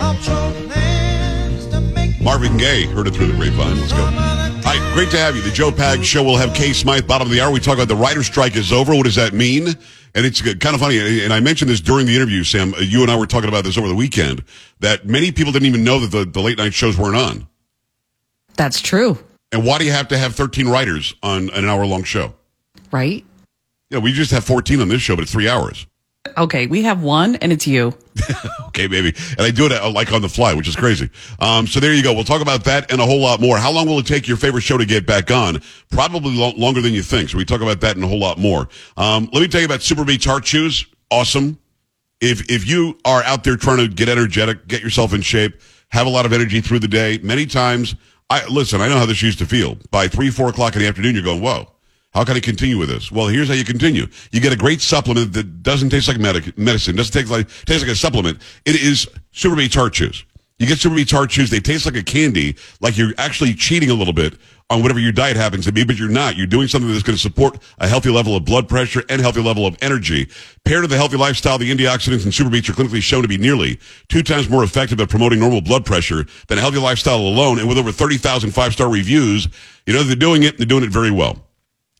of 0.00 0.20
chosen 0.24 0.68
hands 0.70 1.68
to 1.68 1.80
make 1.80 2.20
Marvin 2.20 2.56
Gaye 2.56 2.86
heard 2.86 3.06
it 3.06 3.14
through 3.14 3.28
the 3.28 3.34
grapevine. 3.34 3.78
Let's 3.78 3.92
go. 3.92 4.02
All 4.02 4.76
right, 4.76 4.92
great 4.92 5.10
to 5.10 5.18
have 5.18 5.36
you. 5.36 5.42
The 5.42 5.52
Joe 5.52 5.70
Pag 5.70 6.04
Show 6.04 6.24
will 6.24 6.36
have 6.36 6.52
Kay 6.52 6.72
Smythe, 6.72 7.06
bottom 7.06 7.28
of 7.28 7.32
the 7.32 7.40
hour. 7.40 7.52
We 7.52 7.60
talk 7.60 7.74
about 7.74 7.86
the 7.86 7.94
writer's 7.94 8.26
strike 8.26 8.56
is 8.56 8.72
over. 8.72 8.92
What 8.92 9.04
does 9.04 9.14
that 9.14 9.32
mean? 9.32 9.68
And 9.68 10.26
it's 10.26 10.42
kind 10.42 10.74
of 10.74 10.80
funny. 10.80 11.22
And 11.22 11.32
I 11.32 11.38
mentioned 11.38 11.70
this 11.70 11.80
during 11.80 12.06
the 12.06 12.16
interview, 12.16 12.42
Sam. 12.42 12.74
Uh, 12.74 12.80
you 12.80 13.02
and 13.02 13.10
I 13.12 13.16
were 13.16 13.26
talking 13.26 13.48
about 13.48 13.62
this 13.62 13.78
over 13.78 13.86
the 13.86 13.94
weekend 13.94 14.42
that 14.80 15.06
many 15.06 15.30
people 15.30 15.52
didn't 15.52 15.68
even 15.68 15.84
know 15.84 16.00
that 16.00 16.10
the, 16.10 16.24
the 16.24 16.40
late 16.40 16.58
night 16.58 16.74
shows 16.74 16.98
weren't 16.98 17.14
on. 17.16 17.46
That's 18.56 18.80
true, 18.80 19.16
And 19.52 19.64
why 19.64 19.78
do 19.78 19.84
you 19.84 19.92
have 19.92 20.08
to 20.08 20.18
have 20.18 20.34
13 20.34 20.68
writers 20.68 21.14
on 21.22 21.50
an 21.50 21.64
hour 21.64 21.84
long 21.86 22.04
show? 22.04 22.34
right? 22.92 23.24
Yeah, 23.90 23.98
we 23.98 24.12
just 24.12 24.30
have 24.30 24.44
14 24.44 24.80
on 24.80 24.88
this 24.88 25.02
show, 25.02 25.16
but 25.16 25.22
it's 25.22 25.32
three 25.32 25.48
hours. 25.48 25.86
Okay, 26.36 26.66
we 26.66 26.82
have 26.82 27.02
one, 27.02 27.36
and 27.36 27.52
it's 27.52 27.66
you. 27.66 27.94
Okay, 28.70 28.86
baby. 28.86 29.12
And 29.32 29.40
I 29.40 29.50
do 29.50 29.66
it 29.66 29.72
uh, 29.72 29.90
like 29.90 30.12
on 30.12 30.22
the 30.22 30.28
fly, 30.28 30.54
which 30.54 30.68
is 30.68 30.76
crazy. 30.76 31.10
Um, 31.40 31.66
so 31.66 31.80
there 31.80 31.92
you 31.92 32.04
go. 32.04 32.14
We'll 32.14 32.22
talk 32.24 32.40
about 32.40 32.64
that 32.64 32.90
and 32.92 33.00
a 33.00 33.04
whole 33.04 33.20
lot 33.20 33.40
more. 33.40 33.58
How 33.58 33.72
long 33.72 33.86
will 33.88 33.98
it 33.98 34.06
take 34.06 34.28
your 34.28 34.36
favorite 34.36 34.62
show 34.62 34.78
to 34.78 34.86
get 34.86 35.06
back 35.06 35.30
on? 35.30 35.60
Probably 35.90 36.34
lo- 36.34 36.52
longer 36.56 36.80
than 36.80 36.94
you 36.94 37.02
think. 37.02 37.28
So 37.30 37.36
we 37.36 37.44
talk 37.44 37.60
about 37.60 37.80
that 37.80 37.96
and 37.96 38.04
a 38.04 38.08
whole 38.08 38.20
lot 38.20 38.38
more. 38.38 38.68
Um, 38.96 39.28
let 39.32 39.42
me 39.42 39.48
tell 39.48 39.60
you 39.60 39.66
about 39.66 39.82
Super 39.82 40.04
Beets 40.04 40.24
Heart 40.24 40.44
Chews. 40.44 40.86
Awesome. 41.10 41.58
If, 42.20 42.48
if 42.48 42.66
you 42.66 42.96
are 43.04 43.22
out 43.24 43.42
there 43.42 43.56
trying 43.56 43.78
to 43.78 43.88
get 43.88 44.08
energetic, 44.08 44.68
get 44.68 44.82
yourself 44.82 45.12
in 45.12 45.20
shape, 45.20 45.60
have 45.88 46.06
a 46.06 46.10
lot 46.10 46.24
of 46.24 46.32
energy 46.32 46.60
through 46.60 46.78
the 46.78 46.88
day, 46.88 47.18
many 47.22 47.44
times, 47.44 47.96
I, 48.30 48.46
listen, 48.46 48.80
I 48.80 48.88
know 48.88 48.96
how 48.96 49.06
this 49.06 49.22
used 49.22 49.40
to 49.40 49.46
feel. 49.46 49.76
By 49.90 50.06
three, 50.08 50.30
four 50.30 50.48
o'clock 50.48 50.74
in 50.76 50.82
the 50.82 50.88
afternoon, 50.88 51.14
you're 51.14 51.24
going, 51.24 51.42
whoa. 51.42 51.68
How 52.12 52.24
can 52.24 52.36
I 52.36 52.40
continue 52.40 52.76
with 52.76 52.88
this? 52.88 53.12
Well, 53.12 53.28
here's 53.28 53.46
how 53.46 53.54
you 53.54 53.64
continue. 53.64 54.06
You 54.32 54.40
get 54.40 54.52
a 54.52 54.56
great 54.56 54.80
supplement 54.80 55.32
that 55.34 55.62
doesn't 55.62 55.90
taste 55.90 56.08
like 56.08 56.18
medic- 56.18 56.58
medicine, 56.58 56.96
doesn't 56.96 57.12
taste 57.12 57.30
like 57.30 57.48
taste 57.66 57.82
like 57.82 57.92
a 57.92 57.94
supplement. 57.94 58.38
It 58.64 58.74
is 58.74 59.08
Super 59.30 59.54
Beets 59.54 59.76
Heart 59.76 59.92
Chews. 59.92 60.24
You 60.60 60.66
get 60.66 60.78
Super 60.78 60.94
Beets 60.94 61.10
Heart 61.10 61.30
Chews. 61.30 61.48
They 61.48 61.58
taste 61.58 61.86
like 61.86 61.96
a 61.96 62.02
candy, 62.02 62.54
like 62.82 62.98
you're 62.98 63.14
actually 63.16 63.54
cheating 63.54 63.88
a 63.88 63.94
little 63.94 64.12
bit 64.12 64.34
on 64.68 64.82
whatever 64.82 65.00
your 65.00 65.10
diet 65.10 65.34
happens 65.34 65.64
to 65.64 65.72
be, 65.72 65.84
but 65.84 65.96
you're 65.96 66.10
not. 66.10 66.36
You're 66.36 66.46
doing 66.46 66.68
something 66.68 66.92
that's 66.92 67.02
going 67.02 67.16
to 67.16 67.20
support 67.20 67.58
a 67.78 67.88
healthy 67.88 68.10
level 68.10 68.36
of 68.36 68.44
blood 68.44 68.68
pressure 68.68 69.02
and 69.08 69.22
healthy 69.22 69.42
level 69.42 69.66
of 69.66 69.74
energy. 69.80 70.28
Paired 70.66 70.82
with 70.82 70.92
a 70.92 70.96
healthy 70.96 71.16
lifestyle, 71.16 71.56
the 71.56 71.74
antioxidants 71.74 72.26
in 72.26 72.30
Super 72.30 72.50
are 72.50 72.60
clinically 72.60 73.00
shown 73.00 73.22
to 73.22 73.28
be 73.28 73.38
nearly 73.38 73.80
two 74.08 74.22
times 74.22 74.50
more 74.50 74.62
effective 74.62 75.00
at 75.00 75.08
promoting 75.08 75.40
normal 75.40 75.62
blood 75.62 75.86
pressure 75.86 76.26
than 76.48 76.58
a 76.58 76.60
healthy 76.60 76.78
lifestyle 76.78 77.20
alone. 77.20 77.58
And 77.58 77.66
with 77.66 77.78
over 77.78 77.90
30,000 77.90 78.50
five-star 78.50 78.90
reviews, 78.90 79.48
you 79.86 79.94
know 79.94 80.02
they're 80.02 80.14
doing 80.14 80.42
it. 80.42 80.50
And 80.50 80.58
they're 80.58 80.66
doing 80.66 80.84
it 80.84 80.90
very 80.90 81.10
well. 81.10 81.42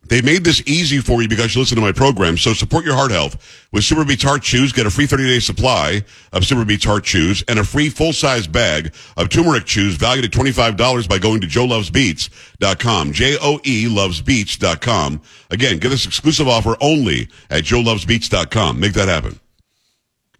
They 0.09 0.23
made 0.23 0.43
this 0.43 0.61
easy 0.67 0.99
for 0.99 1.23
you 1.23 1.29
because 1.29 1.55
you 1.55 1.61
listen 1.61 1.77
to 1.77 1.83
my 1.83 1.93
program. 1.93 2.37
So 2.37 2.53
support 2.53 2.85
your 2.85 2.97
heart 2.97 3.13
health 3.13 3.67
with 3.71 3.85
Super 3.85 4.05
Beets 4.05 4.25
Heart 4.25 4.43
Chews. 4.43 4.73
Get 4.73 4.85
a 4.87 4.91
free 4.91 5.07
30 5.07 5.25
day 5.25 5.39
supply 5.39 6.03
of 6.33 6.45
Super 6.45 6.65
Beets 6.65 6.85
Heart 6.85 7.05
Chews 7.05 7.45
and 7.47 7.59
a 7.61 7.65
free 7.65 7.91
full 7.91 8.13
size 8.13 8.49
bag 8.49 8.93
of 9.17 9.29
turmeric 9.29 9.67
chews 9.67 9.95
valued 9.95 10.25
at 10.25 10.33
$25 10.33 11.09
by 11.09 11.19
going 11.19 11.41
to 11.43 11.47
joelovesbeats.com. 11.47 13.13
J-O-E 13.13 13.85
lovesbeats.com. 13.87 15.21
Again, 15.51 15.79
get 15.79 15.89
this 15.91 16.07
exclusive 16.07 16.49
offer 16.49 16.77
only 16.81 17.29
at 17.49 17.63
joelovesbeats.com. 17.65 18.81
Make 18.81 18.95
that 18.95 19.09
happen. 19.09 19.39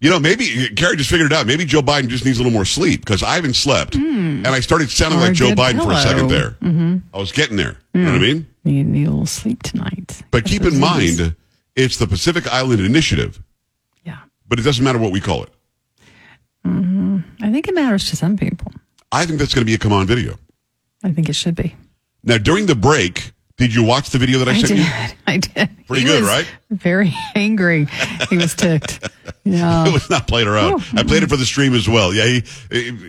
You 0.01 0.09
know, 0.09 0.19
maybe 0.19 0.67
Carrie 0.75 0.97
just 0.97 1.11
figured 1.11 1.31
it 1.31 1.35
out. 1.35 1.45
Maybe 1.45 1.63
Joe 1.63 1.81
Biden 1.83 2.07
just 2.07 2.25
needs 2.25 2.39
a 2.39 2.41
little 2.41 2.51
more 2.51 2.65
sleep 2.65 3.01
because 3.01 3.21
I 3.21 3.35
haven't 3.35 3.53
slept, 3.53 3.93
and 3.93 4.47
I 4.47 4.59
started 4.59 4.89
sounding 4.89 5.19
Or 5.19 5.21
like 5.21 5.33
Joe 5.33 5.51
Biden 5.51 5.81
for 5.81 5.91
a 5.91 6.01
second 6.01 6.27
there. 6.27 6.57
I 7.13 7.17
was 7.19 7.31
getting 7.31 7.55
there. 7.55 7.77
You 7.93 8.01
know 8.01 8.11
what 8.13 8.17
I 8.17 8.21
mean? 8.23 8.47
Need, 8.63 8.87
need 8.87 9.07
a 9.07 9.09
little 9.11 9.25
sleep 9.25 9.63
tonight. 9.63 10.21
But 10.31 10.45
keep 10.45 10.63
in 10.63 10.79
mind, 10.79 11.35
it's 11.75 11.97
the 11.97 12.07
Pacific 12.07 12.47
Island 12.47 12.81
Initiative, 12.81 13.41
Yeah. 14.05 14.19
but 14.47 14.59
it 14.59 14.61
doesn't 14.63 14.83
matter 14.83 14.99
what 14.99 15.11
we 15.11 15.19
call 15.19 15.43
it. 15.43 15.49
Mm-hmm. 16.65 17.19
I 17.43 17.51
think 17.51 17.67
it 17.67 17.73
matters 17.75 18.09
to 18.11 18.15
some 18.15 18.37
people. 18.37 18.71
I 19.11 19.25
think 19.25 19.39
that's 19.39 19.53
going 19.53 19.63
to 19.63 19.65
be 19.65 19.73
a 19.73 19.77
come 19.77 19.91
on 19.93 20.05
video. 20.07 20.37
I 21.03 21.11
think 21.11 21.27
it 21.29 21.33
should 21.33 21.55
be. 21.55 21.75
Now, 22.23 22.37
during 22.37 22.67
the 22.67 22.75
break, 22.75 23.31
did 23.57 23.73
you 23.73 23.83
watch 23.83 24.11
the 24.11 24.19
video 24.19 24.37
that 24.39 24.47
I, 24.47 24.51
I 24.51 24.55
sent 24.61 24.67
did. 24.67 24.77
you? 24.77 24.85
I 25.27 25.37
did. 25.37 25.87
Pretty 25.87 26.01
He 26.03 26.07
good, 26.07 26.23
right? 26.23 26.45
Very 26.69 27.13
angry. 27.35 27.87
He 28.29 28.37
was 28.37 28.53
ticked. 28.55 29.07
Yeah. 29.43 29.87
It 29.87 29.91
was 29.93 30.07
not 30.07 30.27
playing 30.27 30.47
around. 30.47 30.73
Oh. 30.81 30.85
I 30.93 31.01
played 31.01 31.23
it 31.23 31.29
for 31.29 31.35
the 31.35 31.47
stream 31.47 31.73
as 31.73 31.89
well. 31.89 32.13
Yeah, 32.13 32.25
he, 32.27 32.41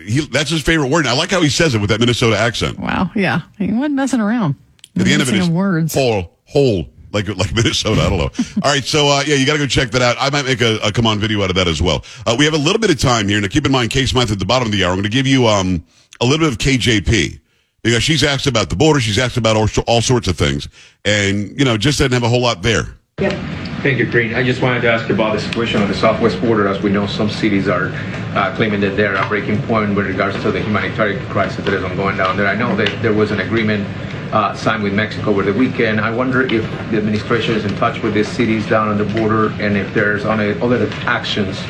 he 0.03 0.25
that's 0.25 0.49
his 0.49 0.63
favorite 0.63 0.87
word. 0.89 1.01
And 1.01 1.09
I 1.09 1.13
like 1.13 1.29
how 1.29 1.43
he 1.43 1.49
says 1.49 1.75
it 1.75 1.77
with 1.79 1.91
that 1.91 1.99
Minnesota 1.99 2.35
accent. 2.35 2.79
Wow. 2.79 3.11
Yeah. 3.15 3.41
He 3.59 3.71
wasn't 3.71 3.93
messing 3.93 4.19
around. 4.19 4.55
At 4.97 5.05
the 5.05 5.13
end 5.13 5.21
of 5.21 5.29
it 5.29 5.33
is 5.35 5.39
Mixing 5.41 5.53
words. 5.55 5.93
whole, 5.93 6.37
whole, 6.45 6.87
like 7.11 7.27
like 7.29 7.53
Minnesota. 7.55 8.01
I 8.01 8.09
don't 8.09 8.17
know. 8.19 8.29
All 8.63 8.71
right, 8.71 8.83
so 8.83 9.07
uh, 9.07 9.23
yeah, 9.25 9.35
you 9.35 9.45
got 9.45 9.53
to 9.53 9.59
go 9.59 9.67
check 9.67 9.91
that 9.91 10.01
out. 10.01 10.15
I 10.19 10.29
might 10.29 10.45
make 10.45 10.61
a, 10.61 10.77
a 10.83 10.91
come 10.91 11.07
on 11.07 11.19
video 11.19 11.41
out 11.43 11.49
of 11.49 11.55
that 11.55 11.67
as 11.67 11.81
well. 11.81 12.03
Uh, 12.25 12.35
we 12.37 12.45
have 12.45 12.53
a 12.53 12.57
little 12.57 12.79
bit 12.79 12.89
of 12.91 12.99
time 12.99 13.27
here. 13.27 13.39
Now, 13.41 13.47
keep 13.47 13.65
in 13.65 13.71
mind, 13.71 13.89
Kay 13.91 14.05
Smythe 14.05 14.31
at 14.31 14.39
the 14.39 14.45
bottom 14.45 14.67
of 14.67 14.71
the 14.71 14.83
hour. 14.83 14.89
I'm 14.91 14.97
going 14.97 15.03
to 15.03 15.09
give 15.09 15.27
you 15.27 15.47
um, 15.47 15.83
a 16.21 16.25
little 16.25 16.45
bit 16.45 16.51
of 16.51 16.57
KJP 16.59 17.39
because 17.81 18.03
she's 18.03 18.23
asked 18.23 18.47
about 18.47 18.69
the 18.69 18.75
border. 18.75 18.99
She's 18.99 19.17
asked 19.19 19.37
about 19.37 19.55
all, 19.55 19.67
all 19.87 20.01
sorts 20.01 20.27
of 20.27 20.37
things, 20.37 20.69
and 21.05 21.57
you 21.57 21.65
know, 21.65 21.77
just 21.77 21.99
doesn't 21.99 22.13
have 22.13 22.23
a 22.23 22.29
whole 22.29 22.41
lot 22.41 22.61
there. 22.61 22.97
Thank 23.17 23.99
you, 23.99 24.05
Karine. 24.07 24.33
I 24.33 24.43
just 24.43 24.61
wanted 24.61 24.81
to 24.83 24.91
ask 24.91 25.09
you 25.09 25.15
about 25.15 25.33
the 25.33 25.41
situation 25.41 25.81
on 25.81 25.89
the 25.89 25.93
southwest 25.93 26.39
border. 26.39 26.67
As 26.67 26.81
we 26.81 26.89
know, 26.89 27.05
some 27.05 27.29
cities 27.29 27.67
are 27.67 27.89
uh, 28.33 28.53
claiming 28.55 28.79
that 28.79 28.95
they're 28.95 29.15
a 29.15 29.27
breaking 29.27 29.61
point 29.63 29.93
with 29.93 30.07
regards 30.07 30.41
to 30.41 30.51
the 30.53 30.61
humanitarian 30.61 31.23
crisis 31.27 31.63
that 31.65 31.73
is 31.73 31.83
ongoing 31.83 32.15
down 32.15 32.37
there. 32.37 32.47
I 32.47 32.55
know 32.55 32.75
that 32.77 33.01
there 33.01 33.11
was 33.13 33.31
an 33.31 33.41
agreement 33.41 33.85
uh, 34.33 34.53
signed 34.55 34.83
with 34.83 34.93
Mexico 34.93 35.29
over 35.29 35.43
the 35.43 35.53
weekend. 35.53 36.01
I 36.01 36.09
wonder 36.09 36.41
if 36.41 36.63
the 36.89 36.97
administration 36.97 37.55
is 37.55 37.65
in 37.65 37.75
touch 37.75 38.01
with 38.01 38.15
these 38.15 38.27
cities 38.27 38.67
down 38.67 38.89
on 38.89 38.97
the 38.97 39.05
border 39.05 39.51
and 39.61 39.77
if 39.77 39.93
there's 39.93 40.25
on 40.25 40.39
other 40.39 40.89
actions 41.05 41.61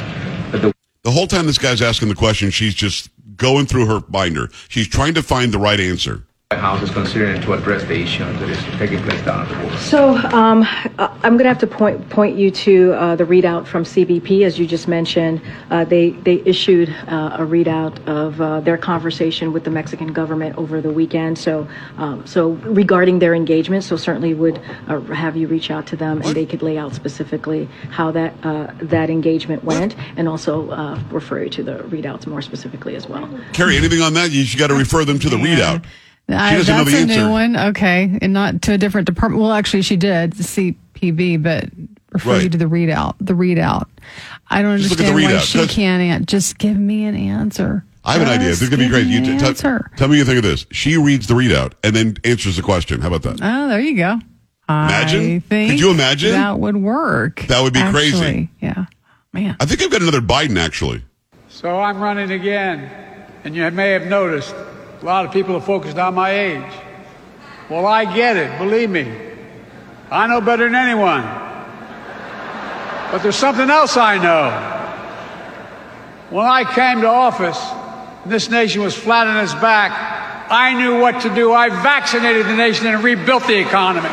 that 0.52 0.62
the 0.62 0.74
The 1.04 1.12
whole 1.12 1.28
time 1.28 1.46
this 1.46 1.58
guy's 1.58 1.82
asking 1.82 2.08
the 2.08 2.16
question, 2.16 2.50
she's 2.50 2.74
just 2.74 3.10
going 3.36 3.66
through 3.66 3.86
her 3.88 4.00
binder. 4.00 4.50
She's 4.70 4.88
trying 4.88 5.14
to 5.16 5.22
find 5.22 5.52
the 5.52 5.60
right 5.60 5.80
answer. 5.80 6.26
White 6.54 6.62
House 6.62 6.84
is 6.84 6.92
considering 6.92 7.42
to 7.42 7.54
address 7.54 7.84
the 7.86 8.00
issue 8.00 8.24
that 8.24 8.48
is 8.48 8.64
taking 8.78 9.02
place 9.02 9.20
down 9.26 9.42
at 9.42 9.50
the 9.50 9.56
border. 9.56 9.78
So 9.78 10.18
um, 10.38 10.62
uh, 11.00 11.18
I'm 11.24 11.34
going 11.34 11.46
to 11.46 11.50
have 11.50 11.58
to 11.60 11.68
point 11.68 12.08
point 12.12 12.38
you 12.38 12.52
to 12.52 12.94
uh, 12.94 13.16
the 13.16 13.24
readout 13.24 13.66
from 13.66 13.84
CBP, 13.84 14.46
as 14.46 14.60
you 14.60 14.68
just 14.68 14.88
mentioned. 14.88 15.42
Uh, 15.72 15.84
they 15.84 16.12
they 16.12 16.44
issued 16.46 16.90
uh, 17.08 17.38
a 17.40 17.42
readout 17.44 18.08
of 18.08 18.40
uh, 18.40 18.60
their 18.60 18.78
conversation 18.78 19.52
with 19.52 19.64
the 19.64 19.72
Mexican 19.72 20.14
government 20.14 20.56
over 20.56 20.80
the 20.80 20.92
weekend. 20.92 21.40
So 21.40 21.68
um, 21.98 22.24
so 22.28 22.52
regarding 22.52 23.18
their 23.18 23.34
engagement, 23.34 23.84
so 23.84 23.98
certainly 23.98 24.36
would 24.36 24.62
uh, 24.88 25.00
have 25.06 25.36
you 25.36 25.48
reach 25.48 25.72
out 25.72 25.88
to 25.88 25.96
them, 25.96 26.22
and 26.22 26.36
they 26.36 26.46
could 26.46 26.62
lay 26.62 26.78
out 26.78 26.94
specifically 26.94 27.68
how 27.90 28.12
that 28.12 28.36
uh, 28.44 28.72
that 28.80 29.10
engagement 29.10 29.64
went, 29.64 29.96
and 30.18 30.30
also 30.30 30.70
uh, 30.70 31.00
refer 31.10 31.46
you 31.46 31.50
to 31.50 31.64
the 31.64 31.78
readouts 31.90 32.28
more 32.28 32.44
specifically 32.44 32.96
as 32.96 33.10
well. 33.10 33.28
Carrie, 33.54 33.76
anything 33.76 34.02
on 34.02 34.14
that? 34.14 34.30
You, 34.30 34.44
you 34.44 34.60
got 34.60 34.68
to 34.68 34.76
refer 34.76 35.04
them 35.04 35.18
to 35.18 35.30
the 35.30 35.38
readout. 35.38 35.84
I, 36.30 36.56
doesn't 36.56 36.76
know 36.76 36.84
that's 36.84 36.92
the 36.92 36.98
a 36.98 37.02
answer. 37.02 37.26
new 37.26 37.30
one. 37.32 37.58
Okay. 37.58 38.18
And 38.22 38.34
not 38.34 38.62
to 38.64 38.74
a 38.74 38.78
different 38.78 39.06
department. 39.08 39.42
Well, 39.42 39.52
actually, 39.52 39.82
she 39.82 39.98
did, 39.98 40.34
the 40.34 40.44
CPB, 40.44 41.42
but 41.44 41.66
refer 42.12 42.32
Right. 42.34 42.44
you 42.44 42.50
to 42.50 42.58
the 42.58 42.66
readout. 42.66 43.16
The 43.20 43.34
readout. 43.34 43.88
I 44.50 44.62
don't 44.62 44.78
Just 44.78 44.92
understand 44.92 45.16
why 45.16 45.38
she 45.40 45.58
Just- 45.60 45.76
can't 45.76 46.02
an- 46.02 46.26
Just 46.26 46.58
give 46.58 46.78
me 46.78 47.06
an 47.06 47.16
answer. 47.16 47.84
I 48.06 48.14
have 48.14 48.22
an 48.22 48.28
idea. 48.28 48.50
This 48.50 48.62
is 48.62 48.70
going 48.70 48.80
to 48.80 48.86
be 48.86 48.90
give 48.90 48.92
great. 48.92 49.08
You 49.08 49.18
an 49.34 49.40
t- 49.40 49.46
answer. 49.46 49.90
tell 49.96 50.08
me 50.10 50.14
what 50.14 50.18
you 50.20 50.26
think 50.26 50.38
of 50.38 50.44
this. 50.44 50.66
She 50.72 50.98
reads 50.98 51.28
the 51.28 51.34
readout 51.36 51.72
and 51.84 51.96
then 51.96 52.18
answers 52.26 52.58
the 52.58 52.62
question. 52.62 53.00
How 53.02 53.08
about 53.08 53.22
that? 53.24 53.40
Oh, 53.42 53.68
there 53.70 53.80
you 53.80 53.96
go. 53.96 54.20
Imagine? 54.70 55.36
I 55.36 55.40
think 55.40 55.72
Could 55.72 55.80
you 55.80 55.90
imagine? 55.92 56.32
That 56.32 56.60
would 56.60 56.78
work. 56.78 57.46
That 57.48 57.62
would 57.64 57.74
be 57.74 57.82
crazy. 57.92 58.50
Yeah. 58.62 58.86
Man. 59.34 59.56
I 59.60 59.66
think 59.66 59.82
I've 59.82 59.90
got 59.92 60.02
another 60.02 60.22
Biden, 60.22 60.58
actually. 60.58 61.04
So 61.50 61.80
I'm 61.80 62.00
running 62.00 62.32
again, 62.32 62.90
and 63.44 63.56
you 63.56 63.70
may 63.72 63.92
have 63.92 64.08
noticed 64.08 64.54
a 65.04 65.06
lot 65.06 65.26
of 65.26 65.34
people 65.34 65.54
are 65.58 65.62
focused 65.62 65.98
on 65.98 66.14
my 66.16 66.32
age. 66.32 66.72
Well, 67.70 67.86
I 67.86 68.06
get 68.16 68.38
it, 68.38 68.58
believe 68.58 68.90
me. 68.90 69.06
I 70.10 70.28
know 70.28 70.40
better 70.40 70.64
than 70.64 70.76
anyone. 70.76 71.24
But 73.12 73.18
there's 73.22 73.36
something 73.36 73.70
else 73.70 73.98
I 73.98 74.18
know. 74.18 74.50
When 76.30 76.46
I 76.46 76.64
came 76.64 77.02
to 77.02 77.08
office, 77.08 77.60
this 78.26 78.50
nation 78.50 78.82
was 78.82 78.96
flat 78.96 79.28
on 79.28 79.44
its 79.44 79.54
back. 79.56 79.92
I 80.50 80.74
knew 80.74 81.02
what 81.02 81.22
to 81.24 81.36
do. 81.36 81.52
I 81.52 81.68
vaccinated 81.68 82.46
the 82.46 82.56
nation 82.56 82.88
and 82.88 83.04
rebuilt 83.04 83.46
the 83.46 83.60
economy. 83.60 84.10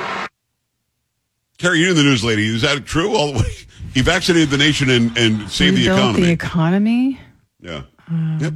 Carrie, 1.58 1.78
you're 1.78 1.94
the 1.94 2.02
news 2.02 2.24
lady. 2.24 2.52
Is 2.52 2.62
that 2.62 2.84
true? 2.84 3.14
All 3.14 3.32
the 3.32 3.38
way? 3.38 3.50
He 3.94 4.02
vaccinated 4.02 4.50
the 4.50 4.56
nation 4.58 4.88
and, 4.88 5.16
and 5.18 5.50
saved 5.50 5.76
the 5.76 5.88
Rebuilt 5.88 5.98
economy. 5.98 6.26
the 6.26 6.30
economy? 6.32 7.20
yeah. 7.60 7.82
Um, 8.08 8.38
yep. 8.40 8.52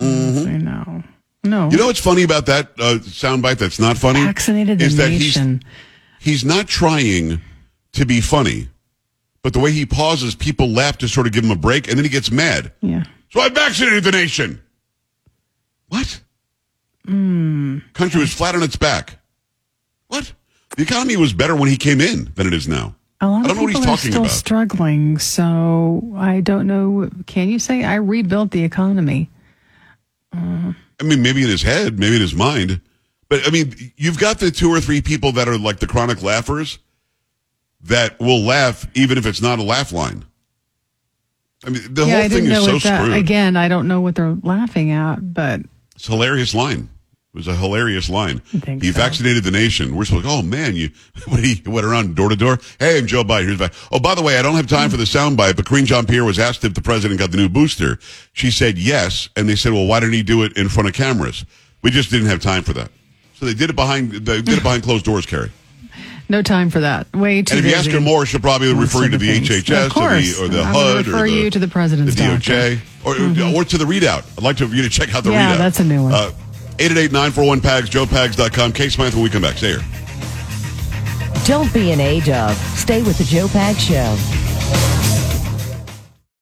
Hmm, 0.00 0.48
I 0.48 0.56
know. 0.58 1.02
No. 1.42 1.70
You 1.70 1.78
know 1.78 1.86
what's 1.86 2.00
funny 2.00 2.22
about 2.22 2.46
that 2.46 2.68
uh, 2.78 2.98
soundbite 3.00 3.56
that's 3.58 3.78
not 3.80 3.96
funny? 3.96 4.22
Vaccinated 4.24 4.78
the 4.78 4.84
is 4.84 4.96
that 4.96 5.08
nation. 5.10 5.62
he's, 6.20 6.42
he's 6.42 6.44
not 6.44 6.66
trying 6.68 7.40
to 7.92 8.04
be 8.04 8.20
funny, 8.20 8.68
but 9.42 9.52
the 9.54 9.58
way 9.58 9.72
he 9.72 9.86
pauses, 9.86 10.34
people 10.34 10.68
laugh 10.68 10.98
to 10.98 11.08
sort 11.08 11.26
of 11.26 11.32
give 11.32 11.42
him 11.44 11.50
a 11.50 11.56
break, 11.56 11.88
and 11.88 11.96
then 11.96 12.04
he 12.04 12.10
gets 12.10 12.30
mad. 12.30 12.72
yeah. 12.80 13.04
So 13.30 13.40
I 13.40 13.48
vaccinated 13.48 14.04
the 14.04 14.10
nation. 14.12 14.60
What? 15.88 16.20
Country 17.06 18.20
was 18.20 18.32
flat 18.34 18.54
on 18.54 18.62
its 18.62 18.76
back. 18.76 19.18
What? 20.08 20.32
The 20.76 20.82
economy 20.82 21.16
was 21.16 21.32
better 21.32 21.56
when 21.56 21.68
he 21.68 21.76
came 21.76 22.00
in 22.00 22.32
than 22.36 22.46
it 22.46 22.52
is 22.54 22.68
now. 22.68 22.94
A 23.20 23.26
lot 23.28 23.44
I 23.44 23.48
don't 23.48 23.50
of 23.50 23.56
know 23.56 23.62
what 23.64 23.68
people 23.68 23.80
he's 23.82 23.88
are 23.88 23.96
talking 23.96 24.10
still 24.12 24.22
about. 24.22 24.30
struggling, 24.32 25.18
so 25.18 26.12
I 26.16 26.40
don't 26.40 26.66
know. 26.66 27.10
Can 27.26 27.48
you 27.48 27.58
say 27.58 27.84
I 27.84 27.96
rebuilt 27.96 28.50
the 28.50 28.62
economy? 28.64 29.30
I 31.00 31.04
mean, 31.04 31.22
maybe 31.22 31.42
in 31.42 31.48
his 31.48 31.62
head, 31.62 31.98
maybe 31.98 32.16
in 32.16 32.20
his 32.20 32.34
mind. 32.34 32.80
But 33.28 33.46
I 33.46 33.50
mean, 33.50 33.74
you've 33.96 34.18
got 34.18 34.38
the 34.38 34.50
two 34.50 34.70
or 34.70 34.80
three 34.80 35.00
people 35.00 35.32
that 35.32 35.48
are 35.48 35.56
like 35.56 35.78
the 35.78 35.86
chronic 35.86 36.22
laughers 36.22 36.78
that 37.82 38.18
will 38.20 38.40
laugh 38.40 38.86
even 38.94 39.16
if 39.18 39.26
it's 39.26 39.40
not 39.40 39.58
a 39.58 39.62
laugh 39.62 39.92
line. 39.92 40.24
I 41.64 41.70
mean, 41.70 41.82
the 41.92 42.06
yeah, 42.06 42.20
whole 42.20 42.28
thing 42.28 42.44
is 42.46 42.64
so 42.64 42.78
that. 42.78 43.02
screwed. 43.02 43.16
Again, 43.16 43.56
I 43.56 43.68
don't 43.68 43.86
know 43.86 44.00
what 44.00 44.14
they're 44.14 44.36
laughing 44.42 44.90
at, 44.92 45.34
but 45.34 45.60
It's 45.94 46.08
a 46.08 46.12
hilarious 46.12 46.54
line. 46.54 46.88
It 47.32 47.36
was 47.36 47.46
a 47.46 47.54
hilarious 47.54 48.10
line. 48.10 48.42
he 48.50 48.90
so. 48.90 48.98
vaccinated 48.98 49.44
the 49.44 49.52
nation. 49.52 49.94
We're 49.94 50.04
supposed, 50.04 50.26
oh 50.28 50.42
man, 50.42 50.74
you 50.74 50.90
what 51.28 51.38
he 51.44 51.62
went 51.64 51.86
around 51.86 52.16
door 52.16 52.28
to 52.28 52.34
door. 52.34 52.58
Hey, 52.80 52.98
I'm 52.98 53.06
Joe 53.06 53.22
Biden. 53.22 53.46
Here's 53.46 53.58
the 53.58 53.72
Oh, 53.92 54.00
by 54.00 54.16
the 54.16 54.22
way, 54.22 54.36
I 54.36 54.42
don't 54.42 54.56
have 54.56 54.66
time 54.66 54.90
for 54.90 54.96
the 54.96 55.04
soundbite, 55.04 55.54
but 55.54 55.64
Karine 55.64 55.84
Jean 55.84 56.06
Pierre 56.06 56.24
was 56.24 56.40
asked 56.40 56.64
if 56.64 56.74
the 56.74 56.82
president 56.82 57.20
got 57.20 57.30
the 57.30 57.36
new 57.36 57.48
booster. 57.48 58.00
She 58.32 58.50
said 58.50 58.78
yes, 58.78 59.28
and 59.36 59.48
they 59.48 59.54
said, 59.54 59.72
well, 59.72 59.86
why 59.86 60.00
didn't 60.00 60.14
he 60.14 60.24
do 60.24 60.42
it 60.42 60.56
in 60.56 60.68
front 60.68 60.88
of 60.88 60.94
cameras? 60.94 61.44
We 61.82 61.92
just 61.92 62.10
didn't 62.10 62.26
have 62.26 62.40
time 62.40 62.64
for 62.64 62.72
that. 62.72 62.90
So 63.34 63.46
they 63.46 63.54
did 63.54 63.70
it 63.70 63.76
behind 63.76 64.10
they 64.10 64.42
did 64.42 64.58
it 64.58 64.62
behind 64.64 64.82
closed 64.82 65.04
doors, 65.04 65.24
Carrie. 65.24 65.52
no 66.28 66.42
time 66.42 66.68
for 66.68 66.80
that. 66.80 67.06
Way 67.14 67.42
too 67.42 67.56
And 67.56 67.64
if 67.64 67.70
you 67.70 67.76
ask 67.76 67.86
busy. 67.86 67.98
her 67.98 68.00
more, 68.00 68.26
she'll 68.26 68.40
probably 68.40 68.74
Most 68.74 68.92
refer 68.92 69.04
you 69.04 69.10
to 69.12 69.18
the 69.18 69.26
things. 69.38 69.48
HHS 69.48 69.96
or 69.96 70.08
the 70.20 70.44
or 70.44 70.48
the 70.48 70.64
HUD 70.64 71.06
refer 71.06 71.24
or 71.24 71.28
the, 71.28 71.32
you 71.32 71.50
to 71.50 71.58
the 71.60 71.68
president's 71.68 72.16
the 72.16 72.22
doctor. 72.24 72.52
Mm-hmm. 72.52 73.06
DOJ 73.06 73.52
or 73.54 73.60
or 73.60 73.64
to 73.64 73.78
the 73.78 73.84
readout. 73.84 74.26
I'd 74.36 74.42
like 74.42 74.56
to, 74.56 74.66
for 74.68 74.74
you 74.74 74.82
to 74.82 74.90
check 74.90 75.14
out 75.14 75.22
the 75.22 75.30
Yeah, 75.30 75.54
readout. 75.54 75.58
that's 75.58 75.78
a 75.80 75.84
new 75.84 76.02
one. 76.02 76.12
Uh, 76.12 76.32
888-941-PAGS, 76.80 77.90
joepags.com. 77.90 78.72
Kay 78.72 78.88
Smythe 78.88 79.14
when 79.14 79.22
we 79.22 79.30
come 79.30 79.42
back. 79.42 79.58
Stay 79.58 79.68
here. 79.68 79.84
Don't 81.44 81.72
be 81.72 81.92
an 81.92 82.00
A-dub. 82.00 82.56
Stay 82.76 83.02
with 83.02 83.18
the 83.18 83.24
Joe 83.24 83.48
Pag 83.48 83.76
Show. 83.76 84.49